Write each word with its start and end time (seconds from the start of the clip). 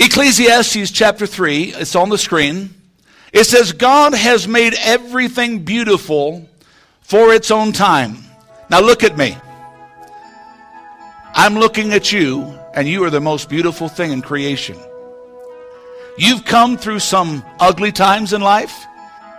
Ecclesiastes 0.00 0.90
chapter 0.90 1.26
3, 1.26 1.74
it's 1.74 1.94
on 1.94 2.08
the 2.08 2.16
screen. 2.16 2.70
It 3.34 3.44
says, 3.44 3.72
God 3.72 4.14
has 4.14 4.48
made 4.48 4.72
everything 4.78 5.62
beautiful 5.62 6.48
for 7.02 7.34
its 7.34 7.50
own 7.50 7.72
time. 7.72 8.16
Now 8.70 8.80
look 8.80 9.04
at 9.04 9.18
me. 9.18 9.36
I'm 11.34 11.54
looking 11.54 11.92
at 11.92 12.10
you, 12.10 12.58
and 12.72 12.88
you 12.88 13.04
are 13.04 13.10
the 13.10 13.20
most 13.20 13.50
beautiful 13.50 13.88
thing 13.88 14.10
in 14.10 14.22
creation. 14.22 14.78
You've 16.16 16.46
come 16.46 16.78
through 16.78 17.00
some 17.00 17.44
ugly 17.60 17.92
times 17.92 18.32
in 18.32 18.40
life. 18.40 18.86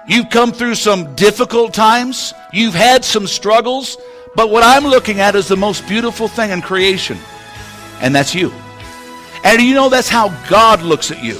You've 0.07 0.30
come 0.30 0.52
through 0.52 0.75
some 0.75 1.16
difficult 1.16 1.73
times. 1.73 2.36
You've 2.54 2.75
had 2.75 3.04
some 3.04 3.25
struggles. 3.25 3.98
But 4.36 4.52
what 4.52 4.64
I'm 4.64 4.86
looking 4.86 5.21
at 5.21 5.36
is 5.36 5.48
the 5.48 5.57
most 5.57 5.88
beautiful 5.88 6.28
thing 6.28 6.52
in 6.52 6.62
creation, 6.62 7.18
and 8.00 8.14
that's 8.14 8.36
you. 8.36 8.54
And 9.44 9.62
you 9.62 9.73
know 9.73 9.89
that's 9.89 10.10
how 10.10 10.30
God 10.48 10.82
looks 10.82 11.12
at 11.12 11.23
you. 11.23 11.39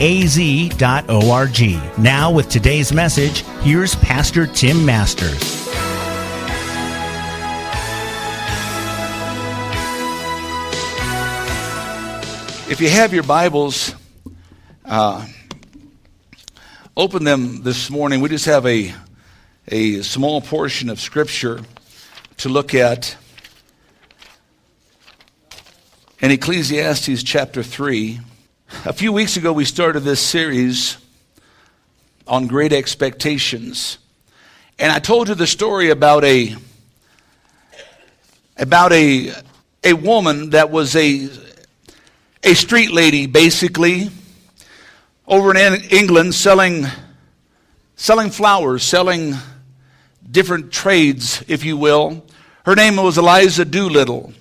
az.org. 0.00 1.60
Now, 1.98 2.30
with 2.30 2.48
today's 2.48 2.92
message, 2.92 3.42
here's 3.60 3.94
Pastor 3.96 4.46
Tim 4.46 4.86
Masters. 4.86 5.64
If 12.70 12.80
you 12.80 12.88
have 12.88 13.12
your 13.12 13.22
Bibles, 13.24 13.94
uh, 14.84 15.26
open 16.96 17.24
them 17.24 17.62
this 17.62 17.90
morning. 17.90 18.20
We 18.20 18.30
just 18.30 18.46
have 18.46 18.64
a, 18.66 18.94
a 19.68 20.00
small 20.02 20.40
portion 20.40 20.88
of 20.88 20.98
Scripture 20.98 21.60
to 22.38 22.48
look 22.48 22.74
at. 22.74 23.16
In 26.20 26.30
Ecclesiastes 26.30 27.22
chapter 27.22 27.62
3, 27.62 28.20
a 28.84 28.92
few 28.92 29.12
weeks 29.12 29.36
ago, 29.36 29.52
we 29.52 29.64
started 29.64 30.00
this 30.00 30.20
series 30.20 30.98
on 32.26 32.46
great 32.46 32.72
expectations. 32.72 33.98
And 34.78 34.92
I 34.92 34.98
told 34.98 35.28
you 35.28 35.34
the 35.34 35.46
story 35.46 35.90
about 35.90 36.24
a 36.24 36.56
about 38.56 38.92
a 38.92 39.32
a 39.82 39.92
woman 39.92 40.50
that 40.50 40.70
was 40.70 40.94
a 40.96 41.28
a 42.42 42.54
street 42.54 42.90
lady 42.90 43.26
basically 43.26 44.10
over 45.26 45.56
in 45.56 45.82
England 45.90 46.34
selling 46.34 46.86
selling 47.96 48.30
flowers, 48.30 48.82
selling 48.82 49.34
different 50.30 50.72
trades, 50.72 51.42
if 51.48 51.64
you 51.64 51.76
will. 51.76 52.24
Her 52.64 52.74
name 52.74 52.96
was 52.96 53.18
Eliza 53.18 53.64
Doolittle. 53.64 54.32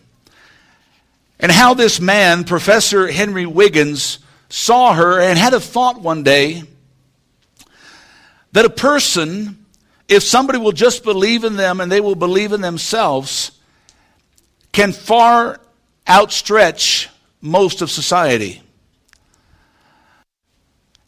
And 1.40 1.52
how 1.52 1.74
this 1.74 2.00
man, 2.00 2.46
Professor 2.46 3.12
Henry 3.12 3.44
Higgins, 3.44 4.20
saw 4.54 4.94
her 4.94 5.20
and 5.20 5.40
had 5.40 5.56
a 5.56 5.60
thought 5.60 6.00
one 6.00 6.22
day 6.22 6.62
that 8.52 8.66
a 8.66 8.70
person, 8.70 9.66
if 10.08 10.22
somebody 10.22 10.60
will 10.60 10.72
just 10.72 11.04
believe 11.04 11.44
in 11.44 11.56
them 11.56 11.82
and 11.82 11.92
they 11.92 12.00
will 12.00 12.14
believe 12.14 12.52
in 12.52 12.62
themselves, 12.62 13.60
can 14.72 14.92
far 14.92 15.60
outstretch 16.06 17.10
most 17.42 17.82
of 17.82 17.90
society. 17.90 18.62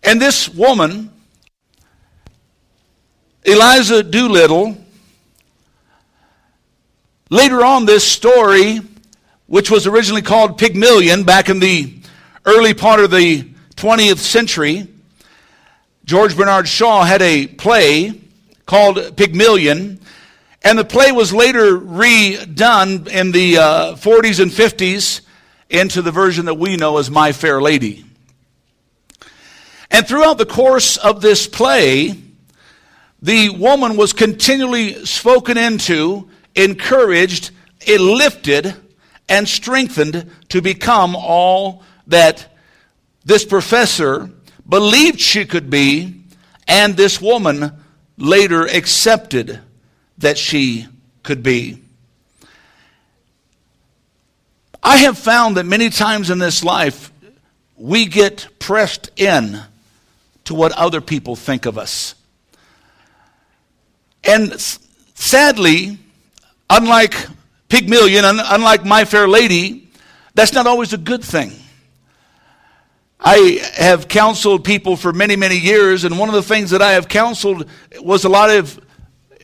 And 0.01 0.19
this 0.19 0.49
woman, 0.49 1.11
Eliza 3.43 4.01
Doolittle, 4.01 4.75
later 7.29 7.63
on, 7.63 7.85
this 7.85 8.03
story, 8.03 8.79
which 9.45 9.69
was 9.69 9.85
originally 9.85 10.23
called 10.23 10.57
Pygmalion 10.57 11.25
back 11.25 11.47
in 11.47 11.59
the 11.59 11.95
early 12.45 12.73
part 12.73 12.99
of 12.99 13.11
the 13.11 13.43
20th 13.75 14.17
century, 14.17 14.87
George 16.05 16.37
Bernard 16.37 16.67
Shaw 16.67 17.03
had 17.03 17.21
a 17.21 17.47
play 17.47 18.13
called 18.65 19.17
Pygmalion, 19.17 19.99
and 20.63 20.77
the 20.77 20.85
play 20.85 21.11
was 21.11 21.33
later 21.33 21.77
redone 21.77 23.07
in 23.07 23.31
the 23.31 23.57
uh, 23.57 23.95
40s 23.95 24.39
and 24.39 24.51
50s 24.51 25.21
into 25.69 26.01
the 26.01 26.11
version 26.11 26.45
that 26.45 26.55
we 26.55 26.77
know 26.77 26.97
as 26.97 27.09
My 27.09 27.31
Fair 27.31 27.61
Lady. 27.61 28.05
And 29.89 30.07
throughout 30.07 30.37
the 30.37 30.45
course 30.45 30.97
of 30.97 31.21
this 31.21 31.47
play, 31.47 32.15
the 33.21 33.49
woman 33.49 33.97
was 33.97 34.13
continually 34.13 35.05
spoken 35.05 35.57
into, 35.57 36.29
encouraged, 36.55 37.51
lifted, 37.87 38.75
and 39.27 39.47
strengthened 39.47 40.31
to 40.49 40.61
become 40.61 41.15
all 41.15 41.83
that 42.07 42.55
this 43.23 43.43
professor 43.45 44.29
believed 44.67 45.19
she 45.19 45.45
could 45.45 45.69
be, 45.69 46.21
and 46.67 46.95
this 46.95 47.21
woman 47.21 47.71
later 48.17 48.65
accepted 48.65 49.59
that 50.17 50.37
she 50.37 50.87
could 51.23 51.43
be. 51.43 51.81
I 54.81 54.97
have 54.97 55.17
found 55.17 55.57
that 55.57 55.65
many 55.65 55.89
times 55.89 56.29
in 56.29 56.37
this 56.37 56.63
life, 56.63 57.11
we 57.75 58.05
get 58.05 58.47
pressed 58.59 59.09
in 59.19 59.59
to 60.45 60.53
what 60.53 60.71
other 60.73 61.01
people 61.01 61.35
think 61.35 61.65
of 61.65 61.77
us. 61.77 62.13
And 64.23 64.59
sadly, 65.15 65.97
unlike 66.69 67.15
Pygmalion, 67.67 68.23
unlike 68.25 68.85
My 68.85 69.05
Fair 69.05 69.27
Lady, 69.27 69.89
that's 70.35 70.53
not 70.53 70.67
always 70.67 70.93
a 70.93 70.97
good 70.97 71.23
thing. 71.23 71.51
I 73.27 73.59
have 73.73 74.07
counseled 74.07 74.63
people 74.63 74.95
for 74.95 75.11
many, 75.11 75.35
many 75.35 75.57
years, 75.57 76.03
and 76.03 76.19
one 76.19 76.29
of 76.29 76.35
the 76.35 76.43
things 76.43 76.69
that 76.69 76.83
I 76.83 76.91
have 76.91 77.07
counseled 77.07 77.67
was 77.99 78.23
a 78.23 78.29
lot 78.29 78.51
of 78.51 78.79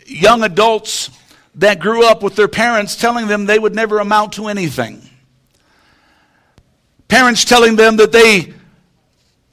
young 0.06 0.44
adults 0.44 1.10
that 1.56 1.80
grew 1.80 2.06
up 2.06 2.22
with 2.22 2.36
their 2.36 2.48
parents 2.48 2.96
telling 2.96 3.26
them 3.26 3.48
they 3.48 3.58
would 3.58 3.74
never 3.74 3.98
amount 3.98 4.34
to 4.34 4.50
anything. 4.50 5.02
Parents 7.08 7.44
telling 7.44 7.76
them 7.76 7.98
that 7.98 8.12
they 8.12 8.54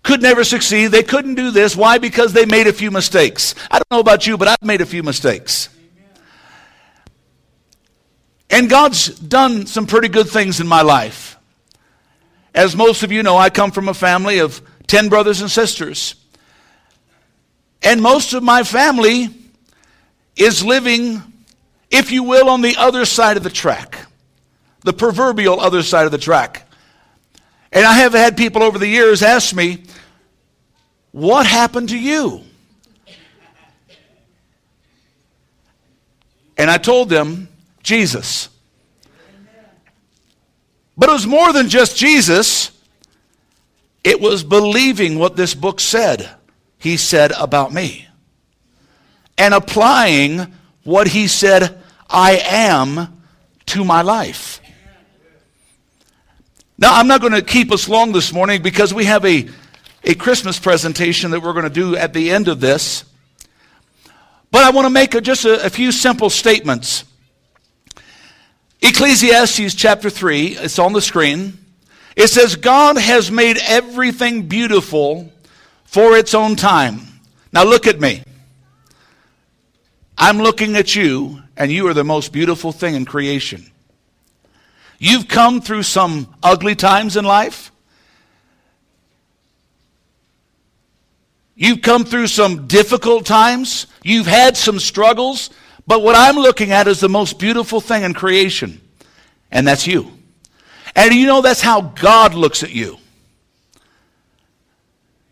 could 0.03 0.21
never 0.21 0.45
succeed, 0.45 0.89
they 0.89 1.03
couldn't 1.03 1.37
do 1.37 1.51
this. 1.51 1.75
Why? 1.75 1.97
Because 1.97 2.35
they 2.35 2.45
made 2.45 2.67
a 2.67 2.73
few 2.75 2.91
mistakes. 2.91 3.55
I 3.71 3.79
don't 3.79 3.91
know 3.91 4.01
about 4.01 4.27
you, 4.27 4.37
but 4.37 4.47
I've 4.47 4.63
made 4.63 4.83
a 4.83 4.87
few 4.87 5.03
mistakes. 5.03 5.71
And 8.51 8.69
God's 8.69 9.09
done 9.09 9.67
some 9.67 9.87
pretty 9.87 10.09
good 10.09 10.29
things 10.29 10.61
in 10.61 10.67
my 10.67 10.83
life. 10.83 11.38
As 12.55 12.75
most 12.75 13.03
of 13.03 13.13
you 13.13 13.23
know, 13.23 13.37
I 13.37 13.51
come 13.51 13.71
from 13.71 13.89
a 13.89 13.95
family 13.95 14.39
of 14.39 14.61
10 14.87 15.09
brothers 15.09 15.41
and 15.41 15.51
sisters. 15.51 16.15
And 17.83 18.03
most 18.03 18.33
of 18.33 18.43
my 18.43 18.65
family 18.65 19.29
is 20.37 20.65
living, 20.65 21.23
if 21.91 22.11
you 22.11 22.23
will, 22.23 22.49
on 22.49 22.63
the 22.63 22.77
other 22.77 23.05
side 23.05 23.37
of 23.37 23.43
the 23.43 23.51
track, 23.51 24.07
the 24.83 24.93
proverbial 24.93 25.61
other 25.61 25.83
side 25.83 26.07
of 26.07 26.13
the 26.13 26.19
track. 26.19 26.69
And 27.71 27.85
I 27.85 27.95
have 27.95 28.13
had 28.13 28.37
people 28.37 28.63
over 28.63 28.79
the 28.79 28.87
years 28.87 29.23
ask 29.23 29.55
me, 29.55 29.85
What 31.13 31.47
happened 31.47 31.91
to 31.91 31.99
you? 31.99 32.45
And 36.57 36.71
I 36.71 36.79
told 36.79 37.09
them, 37.09 37.49
Jesus. 37.83 38.49
But 40.99 41.11
it 41.11 41.13
was 41.13 41.27
more 41.29 41.53
than 41.53 41.69
just 41.69 41.97
Jesus, 41.97 42.73
it 44.03 44.21
was 44.21 44.43
believing 44.43 45.19
what 45.19 45.37
this 45.37 45.55
book 45.55 45.79
said. 45.79 46.29
He 46.79 46.97
said 46.97 47.31
about 47.33 47.73
me. 47.73 48.09
And 49.39 49.55
applying 49.55 50.53
what 50.83 51.07
he 51.07 51.29
said 51.29 51.81
I 52.11 52.41
am 52.45 53.23
to 53.67 53.85
my 53.85 54.03
life. 54.03 54.61
Now, 56.79 56.95
I'm 56.95 57.07
not 57.07 57.21
going 57.21 57.33
to 57.33 57.43
keep 57.43 57.71
us 57.73 57.89
long 57.89 58.13
this 58.13 58.33
morning 58.33 58.63
because 58.63 58.95
we 58.95 59.05
have 59.05 59.25
a, 59.25 59.49
a 60.05 60.15
Christmas 60.15 60.59
presentation 60.59 61.33
that 61.33 61.41
we're 61.41 61.53
going 61.53 61.65
to 61.65 61.71
do 61.71 61.97
at 61.97 62.13
the 62.13 62.31
end 62.31 62.49
of 62.49 62.61
this. 62.61 63.05
But 64.51 64.63
I 64.63 64.71
want 64.71 64.87
to 64.87 64.91
make 64.91 65.15
a, 65.15 65.21
just 65.21 65.45
a, 65.45 65.67
a 65.67 65.71
few 65.71 65.93
simple 65.93 66.31
statements. 66.31 67.05
Ecclesiastes 68.81 69.75
chapter 69.75 70.09
3, 70.09 70.57
it's 70.59 70.79
on 70.79 70.93
the 70.93 71.01
screen. 71.01 71.59
It 72.17 72.29
says, 72.29 72.57
God 72.57 72.97
has 72.97 73.31
made 73.31 73.59
everything 73.67 74.49
beautiful 74.49 75.33
for 75.85 76.17
its 76.17 76.35
own 76.35 76.57
time. 76.57 77.01
Now 77.53 77.65
look 77.65 77.87
at 77.87 78.01
me. 78.01 78.23
I'm 80.17 80.39
looking 80.39 80.77
at 80.77 80.95
you, 80.97 81.43
and 81.57 81.71
you 81.71 81.87
are 81.89 81.95
the 81.95 82.05
most 82.05 82.33
beautiful 82.33 82.73
thing 82.73 82.95
in 82.95 83.05
creation. 83.05 83.71
You've 84.99 85.29
come 85.29 85.61
through 85.61 85.85
some 85.85 86.35
ugly 86.43 86.75
times 86.75 87.17
in 87.17 87.25
life. 87.25 87.71
You've 91.55 91.83
come 91.83 92.05
through 92.05 92.29
some 92.29 92.67
difficult 92.69 93.27
times. 93.27 93.87
You've 94.05 94.27
had 94.27 94.57
some 94.57 94.79
struggles. 94.79 95.51
But 95.89 96.03
what 96.03 96.15
I'm 96.15 96.37
looking 96.37 96.71
at 96.71 96.87
is 96.87 97.01
the 97.01 97.09
most 97.09 97.39
beautiful 97.39 97.81
thing 97.81 98.03
in 98.03 98.13
creation, 98.13 98.79
and 99.51 99.67
that's 99.67 99.87
you. 99.87 100.13
And 100.95 101.15
you 101.15 101.27
know 101.27 101.41
that's 101.41 101.63
how 101.63 101.81
God 101.81 102.35
looks 102.35 102.63
at 102.63 102.71
you. 102.71 102.99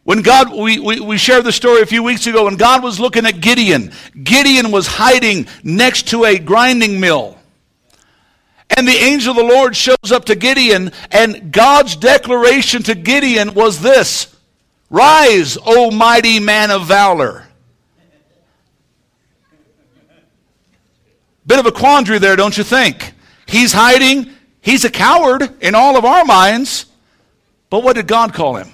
When 0.04 0.22
God, 0.22 0.50
we, 0.56 0.78
we, 0.78 1.00
we, 1.00 1.18
shared 1.18 1.44
the 1.44 1.52
story 1.52 1.82
a 1.82 1.86
few 1.86 2.02
weeks 2.02 2.26
ago, 2.26 2.46
when 2.46 2.56
God 2.56 2.82
was 2.82 2.98
looking 2.98 3.26
at 3.26 3.42
Gideon, 3.42 3.92
Gideon 4.22 4.70
was 4.70 4.86
hiding 4.86 5.46
next 5.62 6.08
to 6.08 6.24
a 6.24 6.38
grinding 6.38 7.00
mill. 7.00 7.36
And 8.74 8.88
the 8.88 8.92
angel 8.92 9.32
of 9.32 9.36
the 9.36 9.54
Lord 9.54 9.76
shows 9.76 10.10
up 10.10 10.24
to 10.26 10.36
Gideon, 10.36 10.90
and 11.10 11.52
God's 11.52 11.96
declaration 11.96 12.82
to 12.84 12.94
Gideon 12.94 13.52
was 13.52 13.82
this 13.82 14.34
Rise, 14.88 15.58
O 15.66 15.90
mighty 15.90 16.40
man 16.40 16.70
of 16.70 16.86
valor. 16.86 17.45
Bit 21.46 21.58
of 21.60 21.66
a 21.66 21.72
quandary 21.72 22.18
there, 22.18 22.36
don't 22.36 22.56
you 22.56 22.64
think? 22.64 23.12
He's 23.46 23.72
hiding. 23.72 24.30
He's 24.60 24.84
a 24.84 24.90
coward 24.90 25.48
in 25.62 25.74
all 25.74 25.96
of 25.96 26.04
our 26.04 26.24
minds. 26.24 26.86
But 27.70 27.84
what 27.84 27.94
did 27.94 28.06
God 28.06 28.34
call 28.34 28.56
him? 28.56 28.70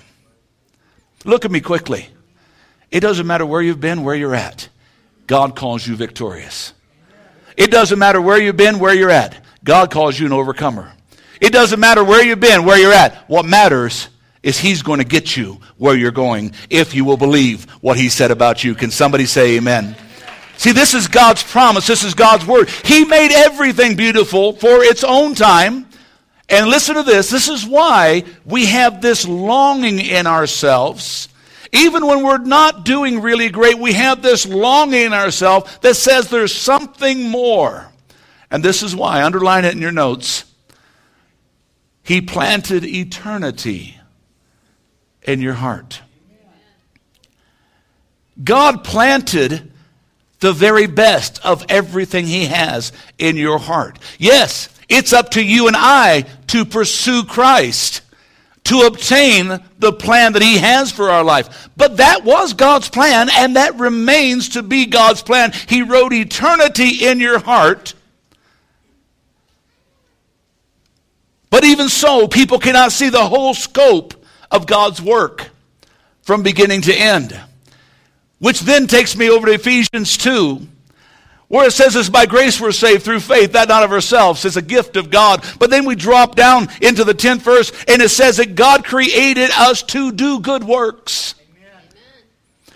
Look 1.25 1.45
at 1.45 1.51
me 1.51 1.61
quickly. 1.61 2.09
It 2.91 3.01
doesn't 3.01 3.27
matter 3.27 3.47
where 3.47 3.63
you've 3.63 3.81
been, 3.81 4.03
where 4.03 4.15
you're 4.15 4.35
at. 4.35 4.69
God 5.27 5.55
calls 5.55 5.87
you 5.87 5.97
victorious. 5.97 6.73
It 7.57 7.71
doesn't 7.71 7.99
matter 7.99 8.21
where 8.21 8.41
you've 8.41 8.57
been, 8.57 8.79
where 8.79 8.95
you're 8.95 9.11
at. 9.11 9.45
God 9.65 9.91
calls 9.91 10.19
you 10.19 10.27
an 10.27 10.33
overcomer. 10.33 10.93
It 11.41 11.53
doesn't 11.53 11.81
matter 11.81 12.03
where 12.03 12.25
you've 12.25 12.41
been, 12.41 12.65
where 12.65 12.79
you're 12.79 12.93
at. 12.93 13.29
What 13.29 13.45
matters 13.45 14.09
is 14.43 14.59
He's 14.59 14.83
going 14.83 14.99
to 14.99 15.05
get 15.05 15.37
you 15.37 15.61
where 15.77 15.97
you're 15.97 16.11
going 16.11 16.53
if 16.71 16.95
you 16.95 17.05
will 17.05 17.17
believe 17.17 17.65
what 17.81 17.97
He 17.97 18.09
said 18.09 18.31
about 18.31 18.65
you. 18.65 18.75
Can 18.75 18.91
somebody 18.91 19.27
say 19.27 19.57
amen? 19.57 19.97
See, 20.63 20.71
this 20.71 20.95
is 20.95 21.09
God's 21.09 21.43
promise. 21.43 21.89
This 21.89 22.05
is 22.05 22.15
God's 22.15 22.47
word. 22.47 22.71
He 22.85 23.05
made 23.05 23.33
everything 23.33 23.97
beautiful 23.97 24.53
for 24.53 24.85
its 24.85 25.03
own 25.03 25.35
time. 25.35 25.89
And 26.49 26.69
listen 26.69 26.95
to 26.95 27.03
this. 27.03 27.31
This 27.31 27.49
is 27.49 27.67
why 27.67 28.23
we 28.45 28.67
have 28.67 29.03
this 29.03 29.27
longing 29.27 29.99
in 29.99 30.29
ourselves. 30.29 31.29
Even 31.73 32.07
when 32.07 32.23
we're 32.23 32.39
not 32.39 32.85
doing 32.85 33.21
really 33.21 33.49
great, 33.49 33.77
we 33.77 33.95
have 33.95 34.23
this 34.23 34.47
longing 34.47 35.07
in 35.07 35.13
ourselves 35.13 35.79
that 35.79 35.97
says 35.97 36.29
there's 36.29 36.55
something 36.55 37.29
more. 37.29 37.89
And 38.49 38.65
this 38.65 38.85
is 38.85 38.95
why, 38.95 39.25
underline 39.25 39.65
it 39.65 39.75
in 39.75 39.83
your 39.83 39.91
notes. 39.91 40.45
He 42.05 42.21
planted 42.21 42.85
eternity 42.85 43.99
in 45.23 45.41
your 45.41 45.55
heart. 45.55 46.03
God 48.45 48.85
planted 48.85 49.72
the 50.43 50.53
very 50.53 50.87
best 50.87 51.45
of 51.47 51.65
everything 51.69 52.27
He 52.27 52.47
has 52.47 52.93
in 53.17 53.37
your 53.37 53.59
heart. 53.59 53.99
Yes, 54.19 54.69
it's 54.89 55.13
up 55.13 55.31
to 55.31 55.43
you 55.43 55.69
and 55.69 55.77
I 55.79 56.23
to 56.49 56.65
pursue 56.65 57.23
Christ, 57.25 58.03
to 58.65 58.81
obtain 58.81 59.61
the 59.79 59.93
plan 59.93 60.33
that 60.33 60.43
He 60.43 60.59
has 60.59 60.91
for 60.91 61.11
our 61.11 61.23
life. 61.23 61.69
But 61.77 61.99
that 61.99 62.25
was 62.25 62.55
God's 62.55 62.89
plan, 62.89 63.31
and 63.33 63.55
that 63.55 63.79
remains 63.79 64.51
to 64.51 64.65
be 64.65 64.87
God's 64.87 65.23
plan. 65.23 65.53
He 65.69 65.83
wrote 65.83 66.13
eternity 66.13 67.07
in 67.07 67.21
your 67.21 67.39
heart. 67.39 67.95
But 71.51 71.65
even 71.65 71.89
so, 71.89 72.27
people 72.27 72.59
cannot 72.59 72.91
see 72.91 73.11
the 73.11 73.25
whole 73.25 73.55
scope 73.55 74.15
of 74.51 74.67
God's 74.67 75.01
work 75.01 75.51
from 76.23 76.43
beginning 76.43 76.83
to 76.83 76.95
end. 76.95 77.41
Which 78.43 78.63
then 78.63 78.89
takes 78.89 79.15
me 79.15 79.31
over 79.31 79.47
to 79.47 79.53
Ephesians 79.53 80.17
2, 80.17 80.67
where 81.47 81.69
it 81.69 81.71
says 81.71 81.95
it's 81.95 82.09
by 82.09 82.27
grace 82.27 82.61
we're 82.61 82.73
saved 82.73 83.05
through 83.05 83.21
faith, 83.21 83.53
that 83.53 83.69
not 83.69 83.85
of 83.85 83.93
ourselves. 83.93 84.45
It's 84.45 84.57
a 84.57 84.63
gift 84.63 84.97
of 84.97 85.11
God. 85.11 85.45
But 85.61 85.71
then 85.71 85.85
we 85.85 85.95
drop 85.95 86.35
down 86.35 86.67
into 86.81 87.05
the 87.05 87.15
10th 87.15 87.43
verse, 87.43 87.71
and 87.87 88.03
it 88.03 88.09
says 88.09 88.39
that 88.39 88.57
God 88.57 88.85
created 88.85 89.53
us 89.53 89.85
to 89.85 90.11
do 90.11 90.41
good 90.41 90.65
works. 90.65 91.37
Amen. 91.57 91.83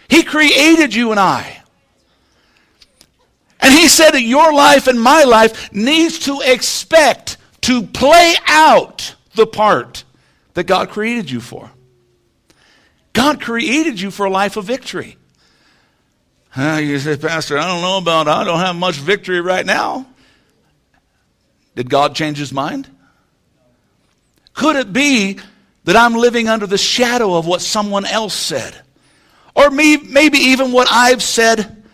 He 0.08 0.22
created 0.22 0.94
you 0.94 1.10
and 1.10 1.18
I. 1.18 1.60
And 3.58 3.74
He 3.74 3.88
said 3.88 4.12
that 4.12 4.22
your 4.22 4.54
life 4.54 4.86
and 4.86 5.02
my 5.02 5.24
life 5.24 5.72
needs 5.72 6.20
to 6.20 6.42
expect 6.44 7.38
to 7.62 7.82
play 7.82 8.36
out 8.46 9.16
the 9.34 9.48
part 9.48 10.04
that 10.54 10.68
God 10.68 10.90
created 10.90 11.28
you 11.28 11.40
for. 11.40 11.72
God 13.12 13.40
created 13.40 14.00
you 14.00 14.12
for 14.12 14.26
a 14.26 14.30
life 14.30 14.56
of 14.56 14.64
victory. 14.64 15.16
Uh, 16.56 16.80
you 16.82 16.98
say, 16.98 17.16
Pastor, 17.18 17.58
I 17.58 17.66
don't 17.66 17.82
know 17.82 17.98
about, 17.98 18.28
I 18.28 18.42
don't 18.44 18.60
have 18.60 18.76
much 18.76 18.96
victory 18.96 19.42
right 19.42 19.66
now. 19.66 20.06
Did 21.74 21.90
God 21.90 22.14
change 22.14 22.38
his 22.38 22.50
mind? 22.50 22.88
Could 24.54 24.76
it 24.76 24.90
be 24.90 25.38
that 25.84 25.96
I'm 25.96 26.14
living 26.14 26.48
under 26.48 26.66
the 26.66 26.78
shadow 26.78 27.36
of 27.36 27.46
what 27.46 27.60
someone 27.60 28.06
else 28.06 28.32
said? 28.32 28.74
Or 29.54 29.70
me, 29.70 29.98
maybe 29.98 30.38
even 30.38 30.72
what 30.72 30.88
I've 30.90 31.22
said 31.22 31.84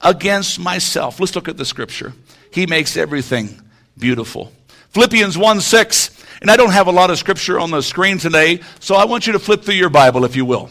against 0.00 0.60
myself. 0.60 1.18
Let's 1.18 1.34
look 1.34 1.48
at 1.48 1.56
the 1.56 1.64
scripture. 1.64 2.12
He 2.52 2.66
makes 2.66 2.96
everything 2.96 3.60
beautiful. 3.98 4.52
Philippians 4.90 5.36
1 5.36 5.60
6. 5.60 6.24
And 6.42 6.50
I 6.50 6.56
don't 6.56 6.72
have 6.72 6.86
a 6.86 6.92
lot 6.92 7.10
of 7.10 7.18
scripture 7.18 7.58
on 7.58 7.70
the 7.70 7.82
screen 7.82 8.18
today, 8.18 8.60
so 8.78 8.94
I 8.94 9.04
want 9.04 9.26
you 9.26 9.32
to 9.32 9.38
flip 9.38 9.62
through 9.62 9.74
your 9.74 9.90
Bible, 9.90 10.24
if 10.24 10.34
you 10.36 10.44
will. 10.44 10.70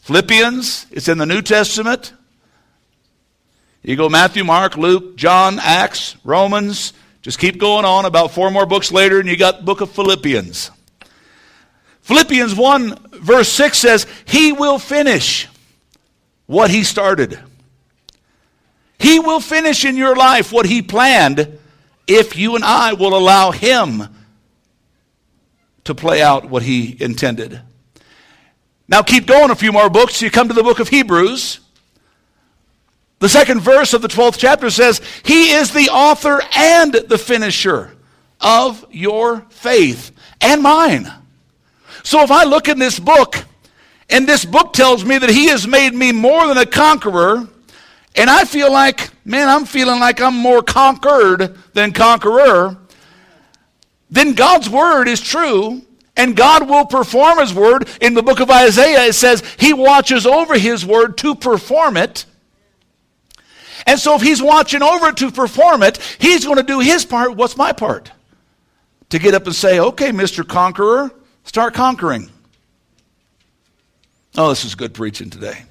Philippians, 0.00 0.86
it's 0.90 1.08
in 1.08 1.18
the 1.18 1.26
New 1.26 1.40
Testament. 1.42 2.12
You 3.82 3.96
go 3.96 4.08
Matthew, 4.08 4.44
Mark, 4.44 4.76
Luke, 4.76 5.16
John, 5.16 5.58
Acts, 5.58 6.16
Romans. 6.22 6.92
Just 7.22 7.38
keep 7.38 7.58
going 7.58 7.84
on. 7.84 8.04
About 8.04 8.32
four 8.32 8.50
more 8.50 8.66
books 8.66 8.92
later, 8.92 9.18
and 9.20 9.28
you 9.28 9.36
got 9.36 9.58
the 9.58 9.64
book 9.64 9.80
of 9.80 9.90
Philippians. 9.90 10.70
Philippians 12.02 12.54
1, 12.54 13.20
verse 13.22 13.48
6 13.48 13.78
says, 13.78 14.06
He 14.26 14.52
will 14.52 14.78
finish 14.78 15.48
what 16.46 16.70
He 16.70 16.84
started. 16.84 17.38
He 18.98 19.18
will 19.18 19.40
finish 19.40 19.84
in 19.84 19.96
your 19.96 20.14
life 20.14 20.52
what 20.52 20.66
He 20.66 20.82
planned 20.82 21.58
if 22.06 22.36
you 22.36 22.56
and 22.56 22.64
I 22.64 22.92
will 22.92 23.16
allow 23.16 23.50
Him 23.50 24.08
to 25.84 25.94
play 25.94 26.20
out 26.20 26.50
what 26.50 26.62
He 26.62 26.96
intended. 27.00 27.60
Now, 28.88 29.02
keep 29.02 29.26
going 29.26 29.50
a 29.50 29.54
few 29.54 29.72
more 29.72 29.88
books. 29.88 30.20
You 30.20 30.30
come 30.30 30.48
to 30.48 30.54
the 30.54 30.64
book 30.64 30.80
of 30.80 30.88
Hebrews. 30.88 31.60
The 33.20 33.28
second 33.28 33.60
verse 33.60 33.92
of 33.92 34.02
the 34.02 34.08
12th 34.08 34.38
chapter 34.38 34.70
says, 34.70 35.00
He 35.24 35.50
is 35.50 35.72
the 35.72 35.90
author 35.90 36.42
and 36.54 36.92
the 36.92 37.18
finisher 37.18 37.92
of 38.40 38.84
your 38.90 39.42
faith 39.50 40.10
and 40.40 40.62
mine. 40.62 41.10
So 42.02 42.22
if 42.22 42.30
I 42.30 42.44
look 42.44 42.68
in 42.68 42.78
this 42.78 42.98
book, 42.98 43.44
and 44.08 44.26
this 44.26 44.44
book 44.46 44.72
tells 44.72 45.04
me 45.04 45.18
that 45.18 45.28
He 45.28 45.48
has 45.48 45.66
made 45.66 45.94
me 45.94 46.12
more 46.12 46.46
than 46.48 46.56
a 46.56 46.64
conqueror, 46.64 47.46
and 48.16 48.30
I 48.30 48.44
feel 48.44 48.72
like, 48.72 49.10
man, 49.24 49.48
I'm 49.48 49.66
feeling 49.66 50.00
like 50.00 50.20
I'm 50.22 50.36
more 50.36 50.62
conquered 50.62 51.58
than 51.74 51.92
conqueror, 51.92 52.78
then 54.10 54.32
God's 54.32 54.68
word 54.68 55.08
is 55.08 55.20
true, 55.20 55.82
and 56.16 56.34
God 56.34 56.68
will 56.68 56.86
perform 56.86 57.38
His 57.38 57.52
word. 57.52 57.86
In 58.00 58.14
the 58.14 58.22
book 58.22 58.40
of 58.40 58.50
Isaiah, 58.50 59.04
it 59.04 59.14
says 59.14 59.42
He 59.58 59.74
watches 59.74 60.26
over 60.26 60.58
His 60.58 60.86
word 60.86 61.18
to 61.18 61.34
perform 61.34 61.98
it. 61.98 62.24
And 63.86 63.98
so 63.98 64.14
if 64.14 64.22
he's 64.22 64.42
watching 64.42 64.82
over 64.82 65.12
to 65.12 65.30
perform 65.30 65.82
it, 65.82 65.98
he's 66.18 66.44
going 66.44 66.56
to 66.56 66.62
do 66.62 66.80
his 66.80 67.04
part. 67.04 67.36
What's 67.36 67.56
my 67.56 67.72
part? 67.72 68.10
To 69.10 69.18
get 69.18 69.34
up 69.34 69.46
and 69.46 69.54
say, 69.54 69.80
okay, 69.80 70.10
Mr. 70.10 70.46
Conqueror, 70.46 71.10
start 71.44 71.74
conquering. 71.74 72.30
Oh, 74.36 74.48
this 74.48 74.64
is 74.64 74.74
good 74.74 74.94
preaching 74.94 75.30
today. 75.30 75.64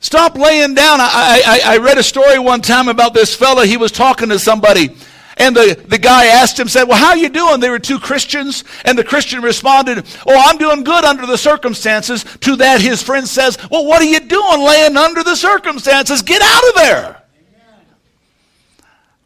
Stop 0.00 0.36
laying 0.36 0.74
down. 0.74 1.00
I, 1.00 1.42
I, 1.44 1.74
I 1.74 1.76
read 1.78 1.98
a 1.98 2.02
story 2.02 2.38
one 2.38 2.60
time 2.60 2.88
about 2.88 3.14
this 3.14 3.34
fella. 3.34 3.66
He 3.66 3.76
was 3.76 3.90
talking 3.90 4.28
to 4.28 4.38
somebody. 4.38 4.96
And 5.38 5.54
the, 5.54 5.78
the 5.86 5.98
guy 5.98 6.26
asked 6.26 6.58
him, 6.58 6.68
said, 6.68 6.84
Well, 6.84 6.96
how 6.96 7.14
you 7.14 7.28
doing? 7.28 7.60
They 7.60 7.68
were 7.68 7.78
two 7.78 7.98
Christians. 7.98 8.64
And 8.84 8.96
the 8.96 9.04
Christian 9.04 9.42
responded, 9.42 10.06
Oh, 10.26 10.42
I'm 10.46 10.56
doing 10.56 10.82
good 10.82 11.04
under 11.04 11.26
the 11.26 11.36
circumstances. 11.36 12.24
To 12.40 12.56
that, 12.56 12.80
his 12.80 13.02
friend 13.02 13.28
says, 13.28 13.58
Well, 13.70 13.84
what 13.84 14.00
are 14.00 14.06
you 14.06 14.20
doing 14.20 14.60
laying 14.62 14.96
under 14.96 15.22
the 15.22 15.36
circumstances? 15.36 16.22
Get 16.22 16.40
out 16.40 16.68
of 16.68 16.74
there. 16.76 17.22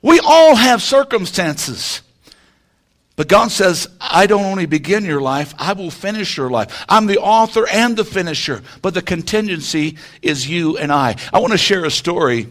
We 0.02 0.18
all 0.18 0.56
have 0.56 0.82
circumstances. 0.82 2.02
But 3.14 3.28
God 3.28 3.52
says, 3.52 3.86
I 4.00 4.26
don't 4.26 4.46
only 4.46 4.66
begin 4.66 5.04
your 5.04 5.20
life, 5.20 5.54
I 5.58 5.74
will 5.74 5.90
finish 5.90 6.38
your 6.38 6.48
life. 6.48 6.86
I'm 6.88 7.06
the 7.06 7.18
author 7.18 7.68
and 7.68 7.96
the 7.96 8.04
finisher, 8.04 8.62
but 8.80 8.94
the 8.94 9.02
contingency 9.02 9.98
is 10.22 10.48
you 10.48 10.78
and 10.78 10.90
I. 10.90 11.16
I 11.32 11.38
want 11.38 11.52
to 11.52 11.58
share 11.58 11.84
a 11.84 11.90
story 11.90 12.48